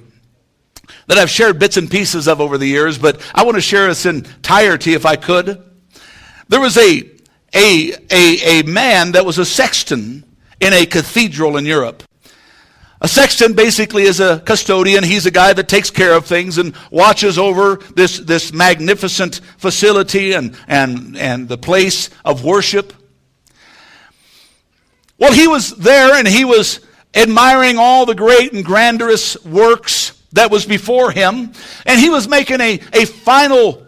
that 1.07 1.17
I've 1.17 1.29
shared 1.29 1.59
bits 1.59 1.77
and 1.77 1.89
pieces 1.89 2.27
of 2.27 2.41
over 2.41 2.57
the 2.57 2.67
years, 2.67 2.97
but 2.97 3.21
I 3.33 3.43
want 3.43 3.55
to 3.55 3.61
share 3.61 3.89
its 3.89 4.05
entirety 4.05 4.93
if 4.93 5.05
I 5.05 5.15
could. 5.15 5.63
There 6.47 6.59
was 6.59 6.77
a, 6.77 7.09
a, 7.53 7.93
a, 8.11 8.59
a 8.59 8.63
man 8.63 9.13
that 9.13 9.25
was 9.25 9.37
a 9.37 9.45
sexton 9.45 10.23
in 10.59 10.73
a 10.73 10.85
cathedral 10.85 11.57
in 11.57 11.65
Europe. 11.65 12.03
A 13.01 13.07
sexton 13.07 13.53
basically 13.53 14.03
is 14.03 14.19
a 14.19 14.39
custodian. 14.41 15.05
He's 15.05 15.25
a 15.25 15.31
guy 15.31 15.53
that 15.53 15.69
takes 15.69 15.89
care 15.89 16.13
of 16.13 16.25
things 16.25 16.57
and 16.57 16.75
watches 16.91 17.37
over 17.37 17.77
this, 17.95 18.17
this 18.17 18.51
magnificent 18.51 19.39
facility 19.57 20.33
and, 20.33 20.57
and, 20.67 21.15
and 21.17 21.47
the 21.47 21.57
place 21.57 22.09
of 22.25 22.43
worship. 22.43 22.91
Well, 25.17 25.31
he 25.31 25.47
was 25.47 25.71
there 25.77 26.15
and 26.15 26.27
he 26.27 26.43
was 26.43 26.81
admiring 27.13 27.77
all 27.77 28.05
the 28.05 28.15
great 28.15 28.51
and 28.51 28.65
grandiose 28.65 29.43
works 29.45 30.18
that 30.33 30.51
was 30.51 30.65
before 30.65 31.11
him. 31.11 31.51
And 31.85 31.99
he 31.99 32.09
was 32.09 32.27
making 32.27 32.61
a, 32.61 32.79
a 32.93 33.05
final 33.05 33.85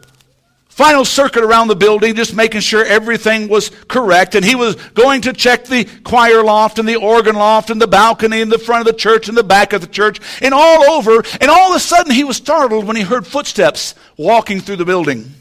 final 0.72 1.06
circuit 1.06 1.44
around 1.44 1.68
the 1.68 1.76
building, 1.76 2.16
just 2.16 2.34
making 2.34 2.62
sure 2.62 2.84
everything 2.84 3.48
was 3.48 3.70
correct. 3.88 4.34
And 4.34 4.44
he 4.44 4.56
was 4.56 4.76
going 4.94 5.22
to 5.22 5.34
check 5.34 5.66
the 5.66 5.86
choir 6.04 6.44
loft 6.44 6.80
and 6.80 6.88
the 6.88 6.96
organ 6.96 7.36
loft 7.36 7.70
and 7.70 7.80
the 7.80 7.88
balcony 7.88 8.42
and 8.42 8.52
the 8.52 8.58
front 8.58 8.88
of 8.88 8.92
the 8.92 9.00
church 9.00 9.28
and 9.30 9.38
the 9.38 9.44
back 9.44 9.74
of 9.74 9.82
the 9.82 9.88
church 9.88 10.20
and 10.42 10.54
all 10.54 10.90
over. 10.90 11.24
And 11.40 11.52
all 11.52 11.70
of 11.70 11.76
a 11.76 11.80
sudden 11.80 12.12
he 12.12 12.24
was 12.24 12.38
startled 12.38 12.88
when 12.88 12.96
he 12.96 13.04
heard 13.04 13.28
footsteps 13.28 13.94
walking 14.18 14.60
through 14.60 14.78
the 14.78 14.86
building. 14.86 15.32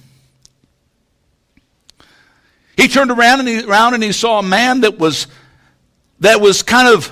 He 2.77 2.89
turned 2.89 3.11
around 3.11 3.41
and 3.41 3.49
he, 3.49 3.65
around 3.65 3.95
and 3.95 4.03
he 4.03 4.13
saw 4.13 4.41
a 4.41 4.43
man 4.43 4.81
that 4.81 4.99
was, 4.99 5.27
that 6.19 6.41
was 6.41 6.63
kind 6.63 6.89
of 6.89 7.11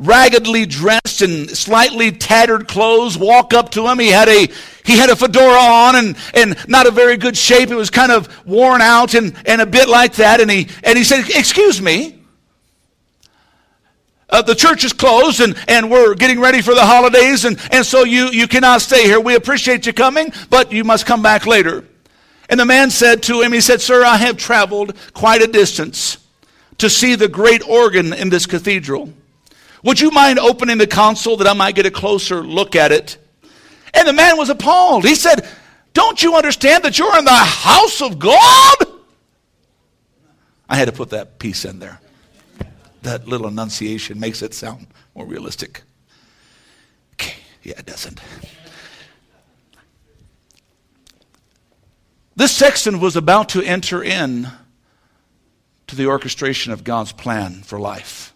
raggedly 0.00 0.66
dressed 0.66 1.22
in 1.22 1.46
slightly 1.48 2.10
tattered 2.10 2.66
clothes 2.66 3.16
walk 3.16 3.52
up 3.54 3.70
to 3.72 3.86
him. 3.86 3.98
He 3.98 4.08
had 4.08 4.28
a 4.28 4.48
he 4.84 4.96
had 4.96 5.10
a 5.10 5.14
fedora 5.16 5.60
on 5.60 5.96
and, 5.96 6.16
and 6.34 6.56
not 6.66 6.86
a 6.86 6.90
very 6.90 7.16
good 7.16 7.36
shape. 7.36 7.70
It 7.70 7.76
was 7.76 7.90
kind 7.90 8.10
of 8.10 8.28
worn 8.46 8.80
out 8.80 9.14
and, 9.14 9.34
and 9.46 9.60
a 9.60 9.66
bit 9.66 9.88
like 9.88 10.14
that. 10.14 10.40
And 10.40 10.50
he 10.50 10.68
and 10.82 10.98
he 10.98 11.04
said, 11.04 11.28
Excuse 11.28 11.80
me. 11.80 12.16
Uh, 14.30 14.40
the 14.42 14.54
church 14.54 14.84
is 14.84 14.92
closed 14.92 15.40
and, 15.40 15.56
and 15.66 15.90
we're 15.90 16.14
getting 16.14 16.40
ready 16.40 16.62
for 16.62 16.72
the 16.72 16.84
holidays 16.84 17.44
and, 17.44 17.58
and 17.72 17.84
so 17.84 18.04
you, 18.04 18.26
you 18.28 18.46
cannot 18.46 18.80
stay 18.80 19.02
here. 19.02 19.18
We 19.18 19.34
appreciate 19.34 19.86
you 19.86 19.92
coming, 19.92 20.32
but 20.48 20.70
you 20.70 20.84
must 20.84 21.04
come 21.04 21.20
back 21.20 21.46
later. 21.46 21.84
And 22.48 22.58
the 22.58 22.64
man 22.64 22.90
said 22.90 23.24
to 23.24 23.40
him, 23.42 23.52
he 23.52 23.60
said, 23.60 23.80
Sir, 23.80 24.04
I 24.04 24.18
have 24.18 24.36
traveled 24.36 24.96
quite 25.14 25.42
a 25.42 25.48
distance 25.48 26.18
to 26.78 26.88
see 26.88 27.16
the 27.16 27.26
great 27.26 27.68
organ 27.68 28.12
in 28.12 28.28
this 28.28 28.46
cathedral. 28.46 29.12
Would 29.82 30.00
you 30.00 30.10
mind 30.10 30.38
opening 30.38 30.78
the 30.78 30.86
console 30.86 31.36
that 31.38 31.46
I 31.46 31.52
might 31.54 31.74
get 31.74 31.86
a 31.86 31.90
closer 31.90 32.42
look 32.42 32.76
at 32.76 32.92
it? 32.92 33.16
And 33.94 34.06
the 34.06 34.12
man 34.12 34.36
was 34.36 34.50
appalled. 34.50 35.04
He 35.04 35.14
said, 35.14 35.48
Don't 35.92 36.22
you 36.22 36.36
understand 36.36 36.84
that 36.84 36.98
you're 36.98 37.18
in 37.18 37.24
the 37.24 37.32
house 37.32 38.02
of 38.02 38.18
God? 38.18 38.76
I 40.68 40.76
had 40.76 40.86
to 40.86 40.92
put 40.92 41.10
that 41.10 41.38
piece 41.38 41.64
in 41.64 41.80
there. 41.80 42.00
That 43.02 43.26
little 43.26 43.48
enunciation 43.48 44.20
makes 44.20 44.42
it 44.42 44.54
sound 44.54 44.86
more 45.14 45.24
realistic. 45.24 45.82
Okay, 47.14 47.34
yeah, 47.62 47.78
it 47.78 47.86
doesn't. 47.86 48.20
This 52.36 52.52
sexton 52.52 53.00
was 53.00 53.16
about 53.16 53.50
to 53.50 53.62
enter 53.62 54.02
in 54.02 54.48
to 55.88 55.96
the 55.96 56.06
orchestration 56.06 56.72
of 56.72 56.84
God's 56.84 57.12
plan 57.12 57.62
for 57.62 57.80
life. 57.80 58.32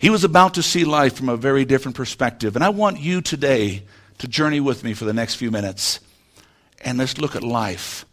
He 0.00 0.08
was 0.08 0.24
about 0.24 0.54
to 0.54 0.62
see 0.62 0.86
life 0.86 1.14
from 1.14 1.28
a 1.28 1.36
very 1.36 1.66
different 1.66 1.94
perspective. 1.94 2.56
And 2.56 2.64
I 2.64 2.70
want 2.70 2.98
you 2.98 3.20
today 3.20 3.82
to 4.16 4.26
journey 4.26 4.58
with 4.58 4.82
me 4.82 4.94
for 4.94 5.04
the 5.04 5.12
next 5.12 5.34
few 5.34 5.50
minutes. 5.50 6.00
And 6.80 6.96
let's 6.96 7.18
look 7.18 7.36
at 7.36 7.42
life 7.42 8.06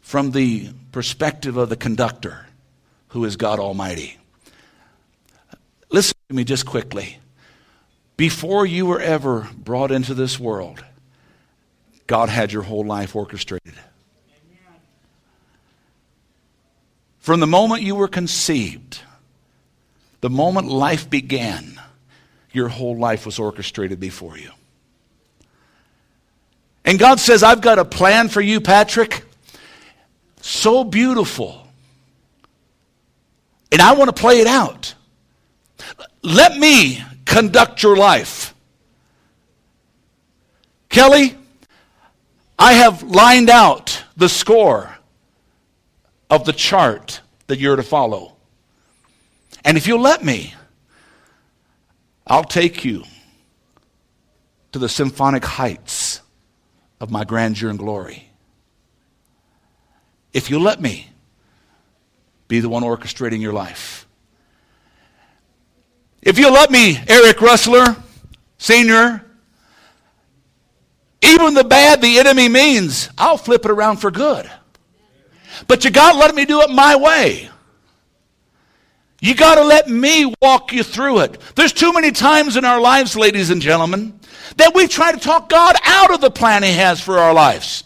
from 0.00 0.30
the 0.30 0.70
perspective 0.92 1.56
of 1.56 1.70
the 1.70 1.76
conductor, 1.76 2.46
who 3.08 3.24
is 3.24 3.34
God 3.34 3.58
Almighty. 3.58 4.16
Listen 5.90 6.14
to 6.28 6.36
me 6.36 6.44
just 6.44 6.66
quickly. 6.66 7.18
Before 8.16 8.64
you 8.64 8.86
were 8.86 9.00
ever 9.00 9.48
brought 9.56 9.90
into 9.90 10.14
this 10.14 10.38
world, 10.38 10.84
God 12.06 12.28
had 12.28 12.52
your 12.52 12.62
whole 12.62 12.86
life 12.86 13.16
orchestrated. 13.16 13.74
From 17.18 17.40
the 17.40 17.48
moment 17.48 17.82
you 17.82 17.96
were 17.96 18.06
conceived, 18.06 19.00
the 20.22 20.30
moment 20.30 20.68
life 20.68 21.10
began, 21.10 21.78
your 22.52 22.68
whole 22.68 22.96
life 22.96 23.26
was 23.26 23.38
orchestrated 23.38 24.00
before 24.00 24.38
you. 24.38 24.50
And 26.84 26.98
God 26.98 27.20
says, 27.20 27.42
I've 27.42 27.60
got 27.60 27.78
a 27.78 27.84
plan 27.84 28.28
for 28.28 28.40
you, 28.40 28.60
Patrick. 28.60 29.24
So 30.40 30.84
beautiful. 30.84 31.66
And 33.70 33.82
I 33.82 33.94
want 33.94 34.14
to 34.14 34.20
play 34.20 34.40
it 34.40 34.46
out. 34.46 34.94
Let 36.22 36.56
me 36.56 37.02
conduct 37.24 37.82
your 37.82 37.96
life. 37.96 38.54
Kelly, 40.88 41.36
I 42.58 42.74
have 42.74 43.02
lined 43.02 43.50
out 43.50 44.04
the 44.16 44.28
score 44.28 44.96
of 46.30 46.44
the 46.44 46.52
chart 46.52 47.20
that 47.48 47.58
you're 47.58 47.76
to 47.76 47.82
follow. 47.82 48.31
And 49.64 49.76
if 49.76 49.86
you'll 49.86 50.00
let 50.00 50.24
me, 50.24 50.54
I'll 52.26 52.44
take 52.44 52.84
you 52.84 53.04
to 54.72 54.78
the 54.78 54.88
symphonic 54.88 55.44
heights 55.44 56.20
of 57.00 57.10
my 57.10 57.24
grandeur 57.24 57.68
and 57.68 57.78
glory. 57.78 58.28
If 60.32 60.50
you'll 60.50 60.62
let 60.62 60.80
me 60.80 61.08
be 62.48 62.60
the 62.60 62.68
one 62.68 62.82
orchestrating 62.82 63.40
your 63.40 63.52
life. 63.52 64.06
If 66.20 66.38
you'll 66.38 66.52
let 66.52 66.70
me, 66.70 66.98
Eric 67.08 67.40
Rustler, 67.40 67.96
Senior, 68.58 69.24
even 71.22 71.54
the 71.54 71.64
bad 71.64 72.02
the 72.02 72.18
enemy 72.18 72.48
means, 72.48 73.08
I'll 73.16 73.38
flip 73.38 73.64
it 73.64 73.70
around 73.70 73.96
for 73.96 74.10
good. 74.10 74.50
But 75.66 75.84
you 75.84 75.90
got 75.90 76.12
to 76.12 76.18
let 76.18 76.34
me 76.34 76.44
do 76.44 76.60
it 76.60 76.70
my 76.70 76.94
way. 76.96 77.48
You 79.22 79.36
got 79.36 79.54
to 79.54 79.62
let 79.62 79.88
me 79.88 80.34
walk 80.42 80.72
you 80.72 80.82
through 80.82 81.20
it. 81.20 81.40
There's 81.54 81.72
too 81.72 81.92
many 81.92 82.10
times 82.10 82.56
in 82.56 82.64
our 82.64 82.80
lives, 82.80 83.16
ladies 83.16 83.50
and 83.50 83.62
gentlemen, 83.62 84.18
that 84.56 84.74
we 84.74 84.88
try 84.88 85.12
to 85.12 85.18
talk 85.18 85.48
God 85.48 85.76
out 85.84 86.12
of 86.12 86.20
the 86.20 86.30
plan 86.30 86.64
He 86.64 86.72
has 86.72 87.00
for 87.00 87.20
our 87.20 87.32
lives 87.32 87.84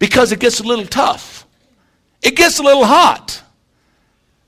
because 0.00 0.32
it 0.32 0.40
gets 0.40 0.58
a 0.58 0.64
little 0.64 0.84
tough. 0.84 1.46
It 2.22 2.34
gets 2.34 2.58
a 2.58 2.64
little 2.64 2.84
hot. 2.84 3.40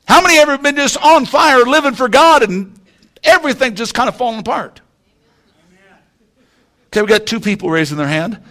How 0.09 0.21
many 0.21 0.37
ever 0.37 0.59
been 0.59 0.75
just 0.75 1.01
on 1.01 1.27
fire 1.27 1.63
living 1.63 1.95
for 1.95 2.09
God 2.09 2.43
and 2.43 2.77
everything 3.23 3.77
just 3.77 3.95
kind 3.95 4.09
of 4.09 4.17
falling 4.17 4.41
apart? 4.41 4.81
Okay, 6.89 7.03
we 7.03 7.07
got 7.07 7.25
two 7.25 7.39
people 7.39 7.71
raising 7.71 7.99
their 7.99 8.09
hand. 8.09 8.43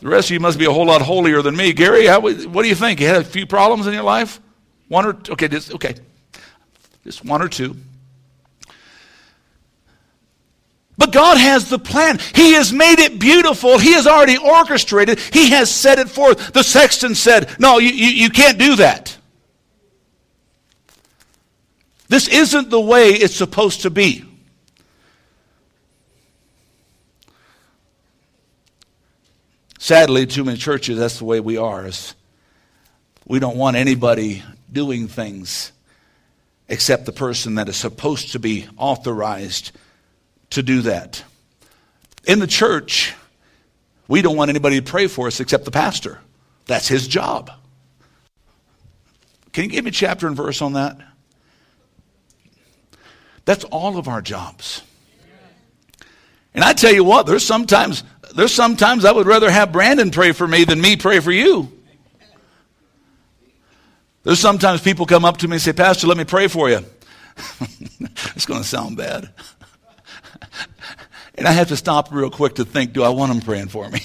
The 0.00 0.08
rest 0.08 0.30
of 0.30 0.34
you 0.34 0.40
must 0.40 0.58
be 0.58 0.64
a 0.64 0.72
whole 0.72 0.86
lot 0.86 1.00
holier 1.00 1.42
than 1.42 1.56
me. 1.56 1.72
Gary, 1.72 2.06
how, 2.06 2.18
what 2.18 2.62
do 2.62 2.68
you 2.68 2.74
think? 2.74 2.98
You 2.98 3.06
had 3.06 3.22
a 3.22 3.24
few 3.24 3.46
problems 3.46 3.86
in 3.86 3.94
your 3.94 4.02
life? 4.02 4.40
One 4.88 5.06
or 5.06 5.16
okay, 5.30 5.48
just, 5.48 5.72
okay. 5.74 5.94
Just 7.04 7.24
one 7.24 7.42
or 7.42 7.48
two. 7.48 7.76
But 10.96 11.12
God 11.12 11.38
has 11.38 11.70
the 11.70 11.78
plan. 11.78 12.18
He 12.34 12.54
has 12.54 12.72
made 12.72 12.98
it 12.98 13.20
beautiful. 13.20 13.78
He 13.78 13.92
has 13.92 14.06
already 14.06 14.36
orchestrated. 14.36 15.20
He 15.20 15.50
has 15.50 15.70
set 15.70 16.00
it 16.00 16.08
forth. 16.08 16.52
The 16.52 16.64
sexton 16.64 17.14
said, 17.14 17.48
No, 17.60 17.78
you, 17.78 17.90
you, 17.90 18.08
you 18.08 18.30
can't 18.30 18.58
do 18.58 18.76
that. 18.76 19.16
This 22.08 22.26
isn't 22.26 22.70
the 22.70 22.80
way 22.80 23.10
it's 23.10 23.36
supposed 23.36 23.82
to 23.82 23.90
be. 23.90 24.24
Sadly, 29.78 30.26
too 30.26 30.42
many 30.42 30.58
churches, 30.58 30.98
that's 30.98 31.18
the 31.18 31.24
way 31.24 31.38
we 31.38 31.56
are. 31.56 31.86
Is 31.86 32.14
we 33.24 33.38
don't 33.38 33.56
want 33.56 33.76
anybody 33.76 34.42
doing 34.72 35.08
things 35.08 35.72
except 36.68 37.06
the 37.06 37.12
person 37.12 37.54
that 37.56 37.68
is 37.68 37.76
supposed 37.76 38.32
to 38.32 38.38
be 38.38 38.66
authorized 38.76 39.72
to 40.50 40.62
do 40.62 40.82
that. 40.82 41.22
In 42.26 42.38
the 42.38 42.46
church, 42.46 43.14
we 44.06 44.22
don't 44.22 44.36
want 44.36 44.50
anybody 44.50 44.80
to 44.80 44.90
pray 44.90 45.06
for 45.06 45.26
us 45.26 45.40
except 45.40 45.64
the 45.64 45.70
pastor. 45.70 46.18
That's 46.66 46.88
his 46.88 47.08
job. 47.08 47.50
Can 49.52 49.64
you 49.64 49.70
give 49.70 49.84
me 49.84 49.90
chapter 49.90 50.26
and 50.26 50.36
verse 50.36 50.60
on 50.60 50.74
that? 50.74 50.98
That's 53.44 53.64
all 53.64 53.96
of 53.96 54.08
our 54.08 54.20
jobs. 54.20 54.82
And 56.54 56.62
I 56.62 56.74
tell 56.74 56.92
you 56.92 57.04
what, 57.04 57.26
there's 57.26 57.46
sometimes 57.46 58.04
there's 58.34 58.52
sometimes 58.52 59.04
I 59.04 59.12
would 59.12 59.26
rather 59.26 59.50
have 59.50 59.72
Brandon 59.72 60.10
pray 60.10 60.32
for 60.32 60.46
me 60.46 60.64
than 60.64 60.80
me 60.80 60.96
pray 60.96 61.20
for 61.20 61.32
you. 61.32 61.72
There's 64.28 64.40
sometimes 64.40 64.82
people 64.82 65.06
come 65.06 65.24
up 65.24 65.38
to 65.38 65.48
me 65.48 65.54
and 65.54 65.62
say, 65.62 65.72
Pastor, 65.72 66.06
let 66.06 66.18
me 66.18 66.24
pray 66.24 66.48
for 66.48 66.68
you. 66.68 66.84
it's 68.36 68.44
going 68.44 68.60
to 68.60 68.68
sound 68.68 68.98
bad. 68.98 69.30
and 71.34 71.48
I 71.48 71.52
have 71.52 71.68
to 71.68 71.78
stop 71.78 72.12
real 72.12 72.28
quick 72.28 72.56
to 72.56 72.66
think, 72.66 72.92
do 72.92 73.02
I 73.02 73.08
want 73.08 73.32
them 73.32 73.40
praying 73.40 73.68
for 73.68 73.88
me? 73.88 74.00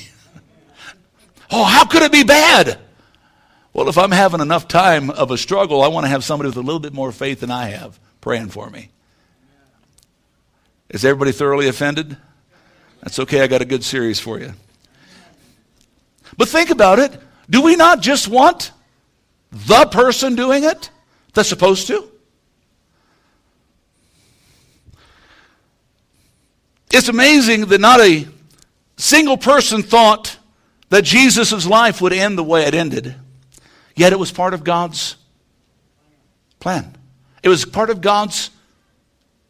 oh, 1.51 1.65
how 1.65 1.83
could 1.83 2.03
it 2.03 2.13
be 2.13 2.23
bad? 2.23 2.79
Well, 3.73 3.89
if 3.89 3.97
I'm 3.97 4.11
having 4.11 4.39
enough 4.39 4.69
time 4.69 5.09
of 5.09 5.29
a 5.29 5.37
struggle, 5.37 5.81
I 5.81 5.89
want 5.89 6.05
to 6.05 6.09
have 6.09 6.23
somebody 6.23 6.47
with 6.47 6.55
a 6.55 6.61
little 6.61 6.79
bit 6.79 6.93
more 6.93 7.11
faith 7.11 7.41
than 7.41 7.51
I 7.51 7.65
have 7.65 7.99
praying 8.21 8.47
for 8.47 8.69
me. 8.69 8.91
Is 10.87 11.03
everybody 11.03 11.33
thoroughly 11.33 11.67
offended? 11.67 12.15
That's 13.01 13.19
okay, 13.19 13.41
I 13.41 13.47
got 13.47 13.61
a 13.61 13.65
good 13.65 13.83
series 13.83 14.21
for 14.21 14.39
you. 14.39 14.53
But 16.37 16.47
think 16.47 16.69
about 16.69 16.99
it. 16.99 17.11
Do 17.49 17.61
we 17.61 17.75
not 17.75 17.99
just 17.99 18.29
want 18.29 18.71
the 19.53 19.85
person 19.85 20.35
doing 20.35 20.63
it 20.63 20.89
that's 21.33 21.47
supposed 21.47 21.87
to? 21.87 22.09
It's 26.91 27.07
amazing 27.07 27.67
that 27.67 27.79
not 27.81 27.99
a 28.01 28.27
single 28.97 29.37
person 29.37 29.81
thought 29.81 30.37
that 30.89 31.03
Jesus' 31.03 31.65
life 31.65 32.01
would 32.01 32.13
end 32.13 32.37
the 32.37 32.43
way 32.43 32.65
it 32.65 32.75
ended, 32.75 33.15
yet 33.95 34.13
it 34.13 34.19
was 34.19 34.31
part 34.31 34.53
of 34.53 34.63
God's 34.63 35.15
plan. 36.59 36.95
It 37.41 37.49
was 37.49 37.65
part 37.65 37.89
of 37.89 38.01
God's 38.01 38.51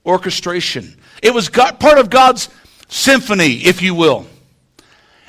orchestration. 0.06 0.98
It 1.22 1.34
was 1.34 1.50
part 1.50 1.98
of 1.98 2.10
God's 2.10 2.50
symphony, 2.88 3.56
if 3.66 3.82
you 3.82 3.94
will. 3.94 4.26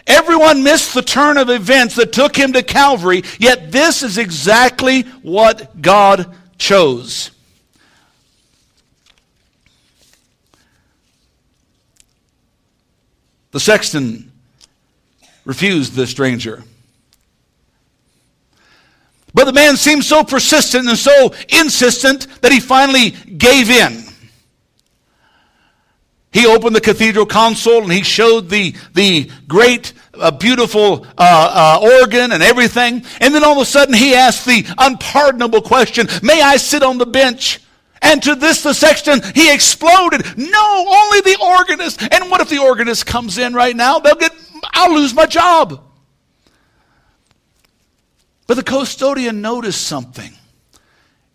Everyone 0.07 0.63
missed 0.63 0.93
the 0.95 1.03
turn 1.03 1.39
of 1.39 1.49
events 1.49 1.97
that 1.97 2.13
took 2.13 2.37
him 2.37 2.53
to 2.53 2.63
Calvary, 2.63 3.23
yet 3.39 3.73
this 3.73 4.03
is 4.03 4.19
exactly 4.19 5.03
what 5.23 5.81
God 5.81 6.35
chose. 6.59 7.31
The 13.53 13.61
sexton 13.61 14.33
refused 15.45 15.95
the 15.95 16.07
stranger. 16.07 16.65
But 19.33 19.45
the 19.45 19.53
man 19.53 19.77
seemed 19.77 20.05
so 20.05 20.23
persistent 20.23 20.89
and 20.89 20.99
so 20.99 21.35
insistent 21.49 22.27
that 22.41 22.53
he 22.53 22.61
finally 22.61 23.11
gave 23.11 23.71
in. 23.71 24.05
He 26.35 26.47
opened 26.47 26.75
the 26.75 26.81
cathedral 26.81 27.27
console 27.27 27.85
and 27.85 27.93
he 27.93 28.03
showed 28.03 28.51
the, 28.51 28.75
the 28.93 29.31
great, 29.47 29.93
uh, 30.15 30.33
beautiful 30.33 31.07
uh, 31.17 31.79
uh, 31.81 32.01
organ 32.01 32.33
and 32.33 32.43
everything. 32.43 33.05
And 33.21 33.33
then 33.33 33.45
all 33.45 33.53
of 33.53 33.63
a 33.63 33.65
sudden 33.65 33.95
he 33.95 34.17
asked 34.17 34.45
the 34.45 34.67
unpardonable 34.77 35.63
question 35.63 36.09
May 36.25 36.43
I 36.43 36.57
sit 36.57 36.83
on 36.83 36.99
the 36.99 37.07
bench? 37.07 37.61
And 38.03 38.21
to 38.25 38.35
this, 38.35 38.65
the 38.65 38.75
sexton, 38.75 39.23
he 39.35 39.55
exploded. 39.55 40.25
No, 40.37 40.87
only 40.89 41.21
the 41.21 41.39
organist. 41.41 42.03
And 42.03 42.29
what 42.31 42.41
if 42.41 42.51
the 42.51 42.59
organist 42.59 43.07
comes 43.07 43.39
in 43.39 43.55
right 43.55 43.75
now? 43.75 44.01
They'll 44.01 44.17
get, 44.17 44.35
I'll 44.73 44.93
lose 44.93 45.15
my 45.15 45.27
job. 45.27 45.81
But 48.49 48.55
the 48.57 48.65
custodian 48.65 49.41
noticed 49.41 49.87
something. 49.87 50.33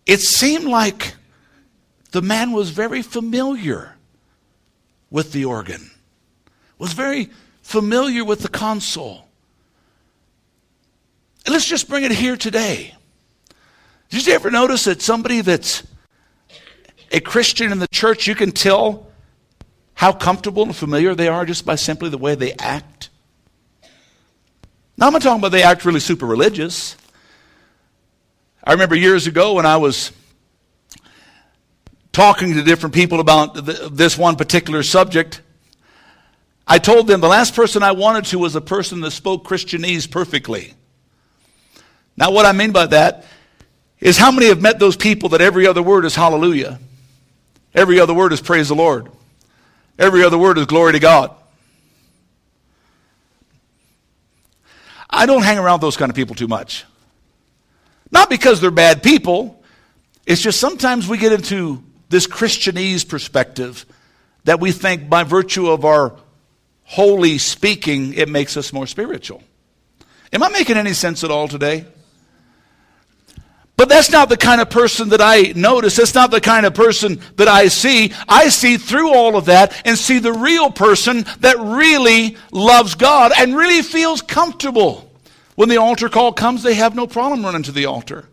It 0.04 0.20
seemed 0.20 0.66
like 0.66 1.14
the 2.12 2.22
man 2.22 2.52
was 2.52 2.68
very 2.68 3.00
familiar 3.00 3.96
with 5.10 5.32
the 5.32 5.44
organ, 5.44 5.90
was 6.78 6.92
very 6.92 7.30
familiar 7.62 8.24
with 8.24 8.40
the 8.40 8.48
console. 8.48 9.26
And 11.44 11.52
let's 11.52 11.66
just 11.66 11.88
bring 11.88 12.04
it 12.04 12.12
here 12.12 12.36
today. 12.36 12.94
Did 14.10 14.26
you 14.26 14.32
ever 14.32 14.50
notice 14.50 14.84
that 14.84 15.00
somebody 15.02 15.40
that's 15.40 15.86
a 17.12 17.20
Christian 17.20 17.72
in 17.72 17.78
the 17.78 17.88
church, 17.88 18.26
you 18.26 18.34
can 18.34 18.52
tell 18.52 19.06
how 19.94 20.12
comfortable 20.12 20.64
and 20.64 20.74
familiar 20.74 21.14
they 21.14 21.28
are 21.28 21.44
just 21.44 21.64
by 21.64 21.74
simply 21.74 22.08
the 22.08 22.18
way 22.18 22.34
they 22.34 22.52
act? 22.54 23.10
Now, 24.96 25.06
I'm 25.06 25.12
not 25.12 25.22
talking 25.22 25.38
about 25.38 25.52
they 25.52 25.62
act 25.62 25.84
really 25.84 26.00
super 26.00 26.26
religious. 26.26 26.96
I 28.62 28.72
remember 28.72 28.94
years 28.94 29.26
ago 29.26 29.54
when 29.54 29.64
I 29.64 29.78
was 29.78 30.12
talking 32.20 32.52
to 32.52 32.62
different 32.62 32.94
people 32.94 33.18
about 33.18 33.54
this 33.54 34.18
one 34.18 34.36
particular 34.36 34.82
subject, 34.82 35.40
I 36.66 36.76
told 36.76 37.06
them 37.06 37.22
the 37.22 37.28
last 37.28 37.56
person 37.56 37.82
I 37.82 37.92
wanted 37.92 38.26
to 38.26 38.38
was 38.38 38.54
a 38.54 38.60
person 38.60 39.00
that 39.00 39.12
spoke 39.12 39.48
Christianese 39.48 40.10
perfectly. 40.10 40.74
Now, 42.18 42.30
what 42.30 42.44
I 42.44 42.52
mean 42.52 42.72
by 42.72 42.88
that 42.88 43.24
is 44.00 44.18
how 44.18 44.30
many 44.32 44.48
have 44.48 44.60
met 44.60 44.78
those 44.78 44.96
people 44.96 45.30
that 45.30 45.40
every 45.40 45.66
other 45.66 45.82
word 45.82 46.04
is 46.04 46.14
hallelujah? 46.14 46.78
Every 47.74 47.98
other 47.98 48.12
word 48.12 48.34
is 48.34 48.42
praise 48.42 48.68
the 48.68 48.74
Lord. 48.74 49.10
Every 49.98 50.22
other 50.22 50.36
word 50.36 50.58
is 50.58 50.66
glory 50.66 50.92
to 50.92 50.98
God. 50.98 51.34
I 55.08 55.24
don't 55.24 55.42
hang 55.42 55.56
around 55.56 55.80
those 55.80 55.96
kind 55.96 56.10
of 56.10 56.16
people 56.16 56.34
too 56.34 56.48
much. 56.48 56.84
Not 58.12 58.28
because 58.28 58.60
they're 58.60 58.70
bad 58.70 59.02
people, 59.02 59.64
it's 60.26 60.42
just 60.42 60.60
sometimes 60.60 61.08
we 61.08 61.16
get 61.16 61.32
into 61.32 61.82
this 62.10 62.26
Christianese 62.26 63.08
perspective 63.08 63.86
that 64.44 64.60
we 64.60 64.72
think 64.72 65.08
by 65.08 65.22
virtue 65.22 65.68
of 65.70 65.84
our 65.84 66.14
holy 66.84 67.38
speaking, 67.38 68.12
it 68.14 68.28
makes 68.28 68.56
us 68.56 68.72
more 68.72 68.86
spiritual. 68.86 69.42
Am 70.32 70.42
I 70.42 70.48
making 70.50 70.76
any 70.76 70.92
sense 70.92 71.24
at 71.24 71.30
all 71.30 71.48
today? 71.48 71.86
But 73.76 73.88
that's 73.88 74.10
not 74.10 74.28
the 74.28 74.36
kind 74.36 74.60
of 74.60 74.68
person 74.68 75.08
that 75.08 75.22
I 75.22 75.54
notice. 75.56 75.96
That's 75.96 76.14
not 76.14 76.30
the 76.30 76.40
kind 76.40 76.66
of 76.66 76.74
person 76.74 77.20
that 77.36 77.48
I 77.48 77.68
see. 77.68 78.12
I 78.28 78.50
see 78.50 78.76
through 78.76 79.14
all 79.14 79.36
of 79.36 79.46
that 79.46 79.80
and 79.86 79.96
see 79.96 80.18
the 80.18 80.34
real 80.34 80.70
person 80.70 81.24
that 81.38 81.58
really 81.58 82.36
loves 82.52 82.94
God 82.94 83.32
and 83.38 83.56
really 83.56 83.80
feels 83.80 84.20
comfortable. 84.20 85.10
When 85.54 85.70
the 85.70 85.78
altar 85.78 86.10
call 86.10 86.32
comes, 86.32 86.62
they 86.62 86.74
have 86.74 86.94
no 86.94 87.06
problem 87.06 87.42
running 87.42 87.62
to 87.62 87.72
the 87.72 87.86
altar. 87.86 88.28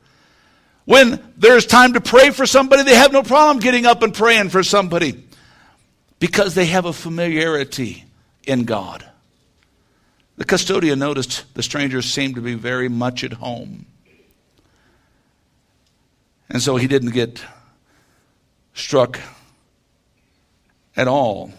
When 0.88 1.21
there's 1.36 1.65
time 1.65 1.93
to 1.93 2.02
pray 2.02 2.30
for 2.30 2.45
somebody, 2.45 2.84
they 2.84 2.95
have 2.95 3.12
no 3.12 3.21
problem 3.21 3.60
getting 3.60 3.86
up 3.86 4.04
and 4.04 4.13
praying 4.13 4.52
for 4.52 4.63
somebody 4.63 5.21
because 6.17 6.56
they 6.56 6.67
have 6.67 6.86
a 6.86 6.93
familiarity 6.93 8.06
in 8.45 8.63
God. 8.63 9.06
The 10.38 10.45
custodian 10.45 10.97
noticed 11.00 11.54
the 11.56 11.62
stranger 11.62 12.02
seemed 12.02 12.36
to 12.36 12.41
be 12.41 12.54
very 12.54 12.88
much 12.88 13.26
at 13.26 13.34
home. 13.34 13.86
And 16.50 16.62
so 16.62 16.78
he 16.78 16.88
didn't 16.88 17.12
get 17.12 17.43
struck 18.73 19.19
at 20.95 21.10
all 21.10 21.52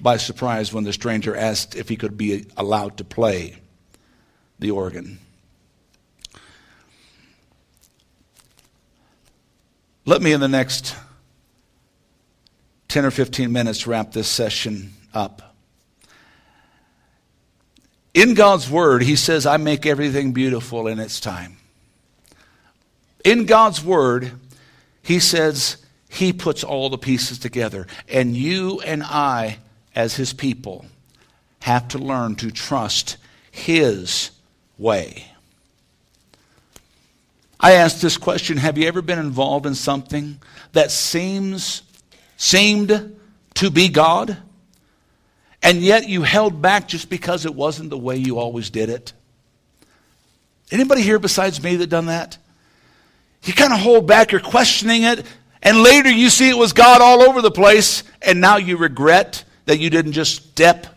by 0.00 0.16
surprise 0.16 0.72
when 0.72 0.82
the 0.82 0.92
stranger 0.92 1.36
asked 1.36 1.76
if 1.76 1.88
he 1.88 1.94
could 1.94 2.18
be 2.18 2.46
allowed 2.56 2.96
to 2.96 3.04
play 3.04 3.54
the 4.58 4.72
organ. 4.72 5.20
Let 10.06 10.20
me, 10.20 10.32
in 10.32 10.40
the 10.40 10.48
next 10.48 10.94
10 12.88 13.06
or 13.06 13.10
15 13.10 13.50
minutes, 13.50 13.86
wrap 13.86 14.12
this 14.12 14.28
session 14.28 14.92
up. 15.14 15.56
In 18.12 18.34
God's 18.34 18.70
Word, 18.70 19.02
He 19.02 19.16
says, 19.16 19.46
I 19.46 19.56
make 19.56 19.86
everything 19.86 20.32
beautiful 20.32 20.86
in 20.86 21.00
its 21.00 21.20
time. 21.20 21.56
In 23.24 23.46
God's 23.46 23.82
Word, 23.82 24.32
He 25.02 25.18
says, 25.18 25.78
He 26.08 26.32
puts 26.32 26.62
all 26.62 26.90
the 26.90 26.98
pieces 26.98 27.38
together. 27.38 27.86
And 28.06 28.36
you 28.36 28.80
and 28.82 29.02
I, 29.02 29.58
as 29.94 30.16
His 30.16 30.32
people, 30.32 30.84
have 31.60 31.88
to 31.88 31.98
learn 31.98 32.36
to 32.36 32.50
trust 32.50 33.16
His 33.50 34.30
way. 34.76 35.33
I 37.64 37.76
asked 37.76 38.02
this 38.02 38.18
question 38.18 38.58
Have 38.58 38.76
you 38.76 38.86
ever 38.86 39.00
been 39.00 39.18
involved 39.18 39.64
in 39.64 39.74
something 39.74 40.38
that 40.72 40.90
seems, 40.90 41.80
seemed 42.36 43.18
to 43.54 43.70
be 43.70 43.88
God, 43.88 44.36
and 45.62 45.78
yet 45.78 46.06
you 46.06 46.20
held 46.24 46.60
back 46.60 46.86
just 46.86 47.08
because 47.08 47.46
it 47.46 47.54
wasn't 47.54 47.88
the 47.88 47.96
way 47.96 48.16
you 48.16 48.38
always 48.38 48.68
did 48.68 48.90
it? 48.90 49.14
Anybody 50.70 51.00
here 51.00 51.18
besides 51.18 51.62
me 51.62 51.76
that 51.76 51.86
done 51.86 52.04
that? 52.04 52.36
You 53.44 53.54
kind 53.54 53.72
of 53.72 53.78
hold 53.80 54.06
back, 54.06 54.32
you're 54.32 54.42
questioning 54.42 55.04
it, 55.04 55.24
and 55.62 55.82
later 55.82 56.10
you 56.10 56.28
see 56.28 56.50
it 56.50 56.58
was 56.58 56.74
God 56.74 57.00
all 57.00 57.22
over 57.22 57.40
the 57.40 57.50
place, 57.50 58.02
and 58.20 58.42
now 58.42 58.58
you 58.58 58.76
regret 58.76 59.42
that 59.64 59.78
you 59.78 59.88
didn't 59.88 60.12
just 60.12 60.50
step 60.50 60.93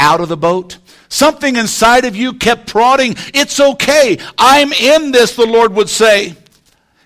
out 0.00 0.20
of 0.20 0.28
the 0.28 0.36
boat? 0.36 0.78
Something 1.08 1.56
inside 1.56 2.04
of 2.04 2.16
you 2.16 2.34
kept 2.34 2.66
prodding, 2.66 3.14
It's 3.34 3.60
okay. 3.60 4.18
I'm 4.38 4.72
in 4.72 5.12
this, 5.12 5.36
the 5.36 5.46
Lord 5.46 5.74
would 5.74 5.88
say. 5.88 6.34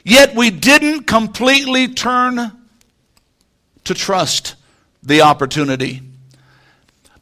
Yet 0.04 0.34
we 0.34 0.50
didn't 0.50 1.04
completely 1.04 1.88
turn 1.88 2.52
to 3.84 3.94
trust 3.94 4.54
the 5.02 5.22
opportunity. 5.22 6.02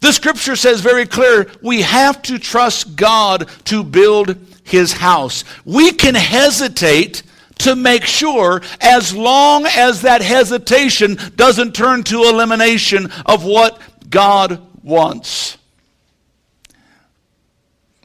The 0.00 0.12
scripture 0.12 0.56
says 0.56 0.80
very 0.80 1.06
clear 1.06 1.48
we 1.62 1.82
have 1.82 2.22
to 2.22 2.38
trust 2.38 2.96
God 2.96 3.48
to 3.66 3.84
build 3.84 4.36
his 4.64 4.92
house. 4.92 5.44
We 5.64 5.92
can 5.92 6.16
hesitate 6.16 7.22
to 7.58 7.76
make 7.76 8.04
sure 8.04 8.62
as 8.80 9.14
long 9.14 9.66
as 9.66 10.02
that 10.02 10.20
hesitation 10.20 11.16
doesn't 11.36 11.76
turn 11.76 12.02
to 12.04 12.24
elimination 12.24 13.12
of 13.26 13.44
what 13.44 13.80
God 14.10 14.60
wants. 14.82 15.56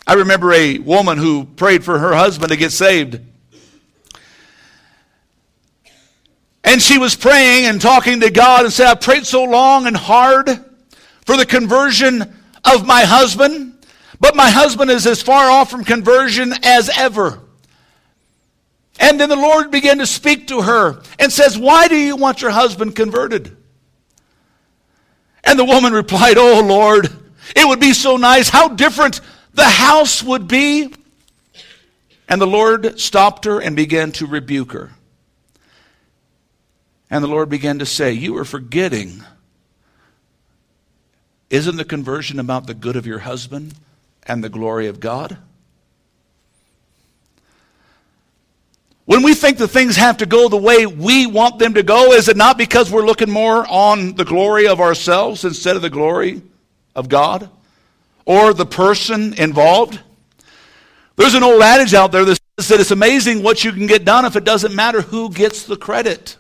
I 0.08 0.14
remember 0.14 0.54
a 0.54 0.78
woman 0.80 1.18
who 1.18 1.44
prayed 1.44 1.84
for 1.84 2.00
her 2.00 2.16
husband 2.16 2.52
to 2.52 2.58
get 2.58 2.72
saved. 2.72 3.20
And 6.64 6.82
she 6.82 6.98
was 6.98 7.16
praying 7.16 7.66
and 7.66 7.82
talking 7.82 8.22
to 8.22 8.32
God 8.32 8.64
and 8.64 8.74
said, 8.74 8.88
I 8.88 8.96
prayed 8.96 9.26
so 9.26 9.44
long 9.44 9.86
and 9.86 9.98
hard 9.98 10.50
for 11.26 11.36
the 11.36 11.46
conversion 11.46 12.22
of 12.64 12.88
my 12.88 13.02
husband, 13.02 13.86
but 14.20 14.34
my 14.34 14.50
husband 14.50 14.92
is 14.92 15.06
as 15.06 15.22
far 15.22 15.50
off 15.50 15.70
from 15.70 15.84
conversion 15.84 16.54
as 16.64 16.90
ever. 16.98 17.42
And 19.00 19.20
then 19.20 19.28
the 19.28 19.36
Lord 19.36 19.72
began 19.72 19.98
to 19.98 20.08
speak 20.08 20.48
to 20.48 20.62
her 20.62 21.02
and 21.20 21.32
says, 21.32 21.58
Why 21.58 21.90
do 21.90 21.98
you 21.98 22.16
want 22.16 22.42
your 22.42 22.52
husband 22.52 22.96
converted? 22.96 23.56
And 25.44 25.60
the 25.60 25.66
woman 25.66 25.94
replied, 25.94 26.38
Oh 26.38 26.62
Lord, 26.66 27.10
it 27.56 27.68
would 27.68 27.80
be 27.80 27.94
so 27.94 28.18
nice. 28.18 28.50
How 28.50 28.70
different 28.70 29.22
the 29.58 29.66
house 29.66 30.24
would 30.24 30.48
be. 30.48 30.94
And 32.30 32.40
the 32.40 32.48
Lord 32.48 33.00
stopped 33.00 33.46
her 33.46 33.60
and 33.60 33.76
began 33.76 34.12
to 34.14 34.26
rebuke 34.26 34.72
her. 34.74 34.92
And 37.10 37.24
the 37.24 37.28
Lord 37.28 37.50
began 37.50 37.80
to 37.80 37.86
say, 37.86 38.12
You 38.12 38.38
are 38.38 38.46
forgetting. 38.46 39.24
Isn't 41.50 41.78
the 41.78 41.86
conversion 41.86 42.40
about 42.40 42.68
the 42.68 42.74
good 42.74 42.96
of 42.96 43.08
your 43.08 43.20
husband 43.20 43.74
and 44.24 44.44
the 44.44 44.50
glory 44.50 44.88
of 44.88 45.00
God? 45.00 45.38
When 49.06 49.24
we 49.24 49.34
think 49.34 49.58
that 49.60 49.70
things 49.70 49.96
have 49.96 50.18
to 50.18 50.26
go 50.26 50.50
the 50.50 50.58
way 50.58 50.86
we 50.86 51.26
want 51.26 51.60
them 51.60 51.76
to 51.76 51.84
go, 51.84 52.12
is 52.12 52.28
it 52.28 52.36
not 52.36 52.58
because 52.58 52.92
we're 52.92 53.06
looking 53.06 53.32
more 53.32 53.66
on 53.68 54.16
the 54.16 54.26
glory 54.26 54.68
of 54.68 54.82
ourselves 54.82 55.46
instead 55.46 55.78
of 55.78 55.82
the 55.82 55.90
glory 55.90 56.42
of 56.94 57.08
God? 57.08 57.50
Or 58.28 58.54
the 58.54 58.66
person 58.66 59.34
involved. 59.40 60.00
There's 61.16 61.34
an 61.34 61.44
old 61.44 61.62
adage 61.62 61.94
out 61.94 62.12
there 62.12 62.26
that 62.26 62.38
says 62.60 62.68
that 62.68 62.80
it's 62.82 62.92
amazing 62.92 63.42
what 63.42 63.64
you 63.64 63.72
can 63.72 63.88
get 63.88 64.04
done 64.04 64.26
if 64.26 64.36
it 64.36 64.44
doesn't 64.44 64.76
matter 64.76 65.02
who 65.02 65.32
gets 65.32 65.64
the 65.64 65.78
credit. 65.78 66.38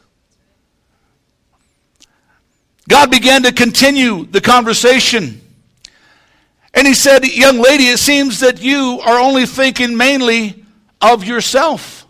God 2.89 3.09
began 3.09 3.43
to 3.43 3.53
continue 3.53 4.25
the 4.25 4.41
conversation. 4.41 5.41
And 6.73 6.85
he 6.85 6.93
said, 6.93 7.25
Young 7.25 7.57
lady, 7.57 7.85
it 7.85 7.99
seems 7.99 8.41
that 8.41 8.61
you 8.61 8.99
are 9.03 9.19
only 9.19 9.45
thinking 9.45 9.95
mainly 9.95 10.63
of 10.99 11.23
yourself 11.23 12.05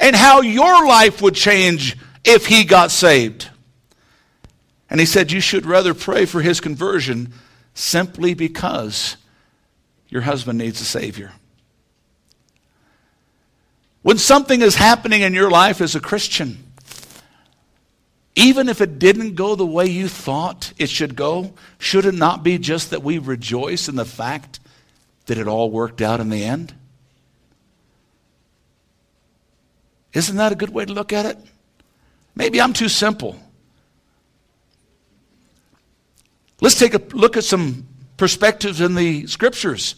and 0.00 0.16
how 0.16 0.40
your 0.40 0.86
life 0.86 1.20
would 1.20 1.34
change 1.34 1.98
if 2.24 2.46
he 2.46 2.64
got 2.64 2.90
saved. 2.90 3.48
And 4.88 4.98
he 4.98 5.06
said, 5.06 5.30
You 5.30 5.40
should 5.40 5.66
rather 5.66 5.92
pray 5.92 6.24
for 6.24 6.40
his 6.40 6.60
conversion 6.60 7.32
simply 7.74 8.34
because 8.34 9.16
your 10.08 10.22
husband 10.22 10.58
needs 10.58 10.80
a 10.80 10.84
Savior. 10.84 11.32
When 14.02 14.18
something 14.18 14.62
is 14.62 14.76
happening 14.76 15.22
in 15.22 15.34
your 15.34 15.50
life 15.50 15.80
as 15.80 15.94
a 15.94 16.00
Christian, 16.00 16.64
even 18.34 18.68
if 18.68 18.80
it 18.80 18.98
didn't 18.98 19.34
go 19.34 19.54
the 19.54 19.66
way 19.66 19.86
you 19.86 20.08
thought 20.08 20.72
it 20.78 20.88
should 20.88 21.16
go, 21.16 21.52
should 21.78 22.06
it 22.06 22.14
not 22.14 22.42
be 22.42 22.58
just 22.58 22.90
that 22.90 23.02
we 23.02 23.18
rejoice 23.18 23.88
in 23.88 23.96
the 23.96 24.04
fact 24.04 24.60
that 25.26 25.38
it 25.38 25.46
all 25.46 25.70
worked 25.70 26.00
out 26.00 26.20
in 26.20 26.30
the 26.30 26.44
end? 26.44 26.74
Isn't 30.12 30.36
that 30.36 30.52
a 30.52 30.56
good 30.56 30.70
way 30.70 30.84
to 30.84 30.92
look 30.92 31.12
at 31.12 31.26
it? 31.26 31.38
Maybe 32.34 32.60
I'm 32.60 32.72
too 32.72 32.88
simple. 32.88 33.38
Let's 36.60 36.78
take 36.78 36.94
a 36.94 37.02
look 37.14 37.36
at 37.36 37.44
some 37.44 37.86
perspectives 38.16 38.80
in 38.80 38.94
the 38.94 39.26
scriptures. 39.26 39.94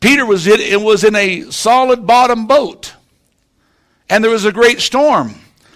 Peter 0.00 0.24
was 0.24 0.46
in, 0.46 0.60
it 0.60 0.80
was 0.80 1.04
in 1.04 1.16
a 1.16 1.50
solid 1.50 2.06
bottom 2.06 2.46
boat, 2.46 2.94
and 4.08 4.22
there 4.22 4.30
was 4.30 4.44
a 4.44 4.52
great 4.52 4.80
storm, 4.80 5.34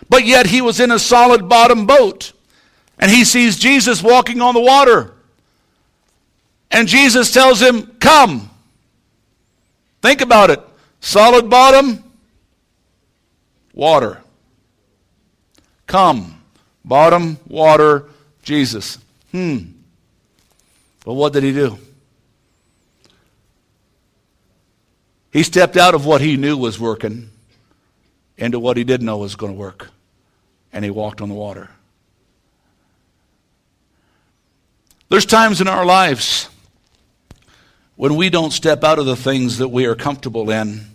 but 0.09 0.25
yet 0.25 0.47
he 0.47 0.61
was 0.61 0.79
in 0.79 0.91
a 0.91 0.99
solid 0.99 1.49
bottom 1.49 1.87
boat, 1.87 2.33
and 2.99 3.11
he 3.11 3.25
sees 3.25 3.59
Jesus 3.59 4.03
walking 4.03 4.41
on 4.41 4.55
the 4.55 4.61
water. 4.61 5.15
And 6.71 6.87
Jesus 6.87 7.33
tells 7.33 7.61
him, 7.61 7.97
Come. 7.99 8.49
Think 10.03 10.21
about 10.21 10.51
it. 10.51 10.61
Solid 11.01 11.51
bottom, 11.51 12.05
water. 13.75 14.23
Come. 15.87 16.41
Bottom, 16.85 17.39
water, 17.49 18.09
Jesus. 18.43 18.99
Hmm. 19.33 19.59
But 21.05 21.15
what 21.15 21.33
did 21.33 21.43
he 21.43 21.53
do? 21.53 21.79
He 25.33 25.43
stepped 25.43 25.77
out 25.77 25.95
of 25.95 26.05
what 26.05 26.21
he 26.21 26.37
knew 26.37 26.57
was 26.57 26.79
working 26.79 27.31
into 28.37 28.59
what 28.59 28.77
he 28.77 28.85
didn't 28.85 29.07
know 29.07 29.19
was 29.19 29.37
going 29.37 29.53
to 29.53 29.59
work. 29.59 29.91
And 30.73 30.85
he 30.85 30.91
walked 30.91 31.21
on 31.21 31.29
the 31.29 31.35
water. 31.35 31.71
There's 35.09 35.27
times 35.27 35.61
in 35.61 35.69
our 35.69 35.85
lives 35.85 36.49
when 37.97 38.17
we 38.17 38.31
don't 38.31 38.53
step 38.53 38.83
out 38.85 38.99
of 38.99 39.07
the 39.07 39.17
things 39.17 39.59
that 39.59 39.69
we 39.69 39.87
are 39.87 39.95
comfortable 39.95 40.51
in 40.51 40.87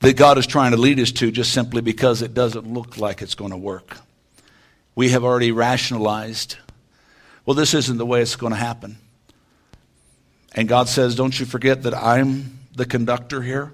that 0.00 0.16
God 0.16 0.38
is 0.38 0.46
trying 0.46 0.72
to 0.72 0.76
lead 0.76 0.98
us 0.98 1.12
to 1.12 1.30
just 1.30 1.52
simply 1.52 1.80
because 1.80 2.22
it 2.22 2.34
doesn't 2.34 2.66
look 2.72 2.98
like 2.98 3.22
it's 3.22 3.34
going 3.34 3.50
to 3.50 3.56
work. 3.56 3.98
We 4.94 5.10
have 5.10 5.24
already 5.24 5.52
rationalized 5.52 6.56
well, 7.44 7.54
this 7.54 7.74
isn't 7.74 7.98
the 7.98 8.06
way 8.06 8.22
it's 8.22 8.36
going 8.36 8.52
to 8.52 8.58
happen. 8.58 8.96
And 10.54 10.68
God 10.68 10.88
says, 10.88 11.14
Don't 11.14 11.38
you 11.38 11.46
forget 11.46 11.82
that 11.84 11.94
I'm 11.94 12.58
the 12.74 12.84
conductor 12.84 13.42
here, 13.42 13.72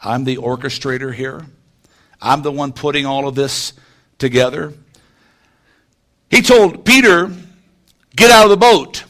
I'm 0.00 0.24
the 0.24 0.36
orchestrator 0.36 1.12
here, 1.12 1.44
I'm 2.20 2.42
the 2.42 2.52
one 2.52 2.72
putting 2.72 3.06
all 3.06 3.28
of 3.28 3.34
this 3.34 3.74
together. 4.18 4.72
He 6.30 6.42
told 6.42 6.84
Peter, 6.84 7.30
Get 8.16 8.30
out 8.30 8.44
of 8.44 8.50
the 8.50 8.56
boat. 8.56 9.04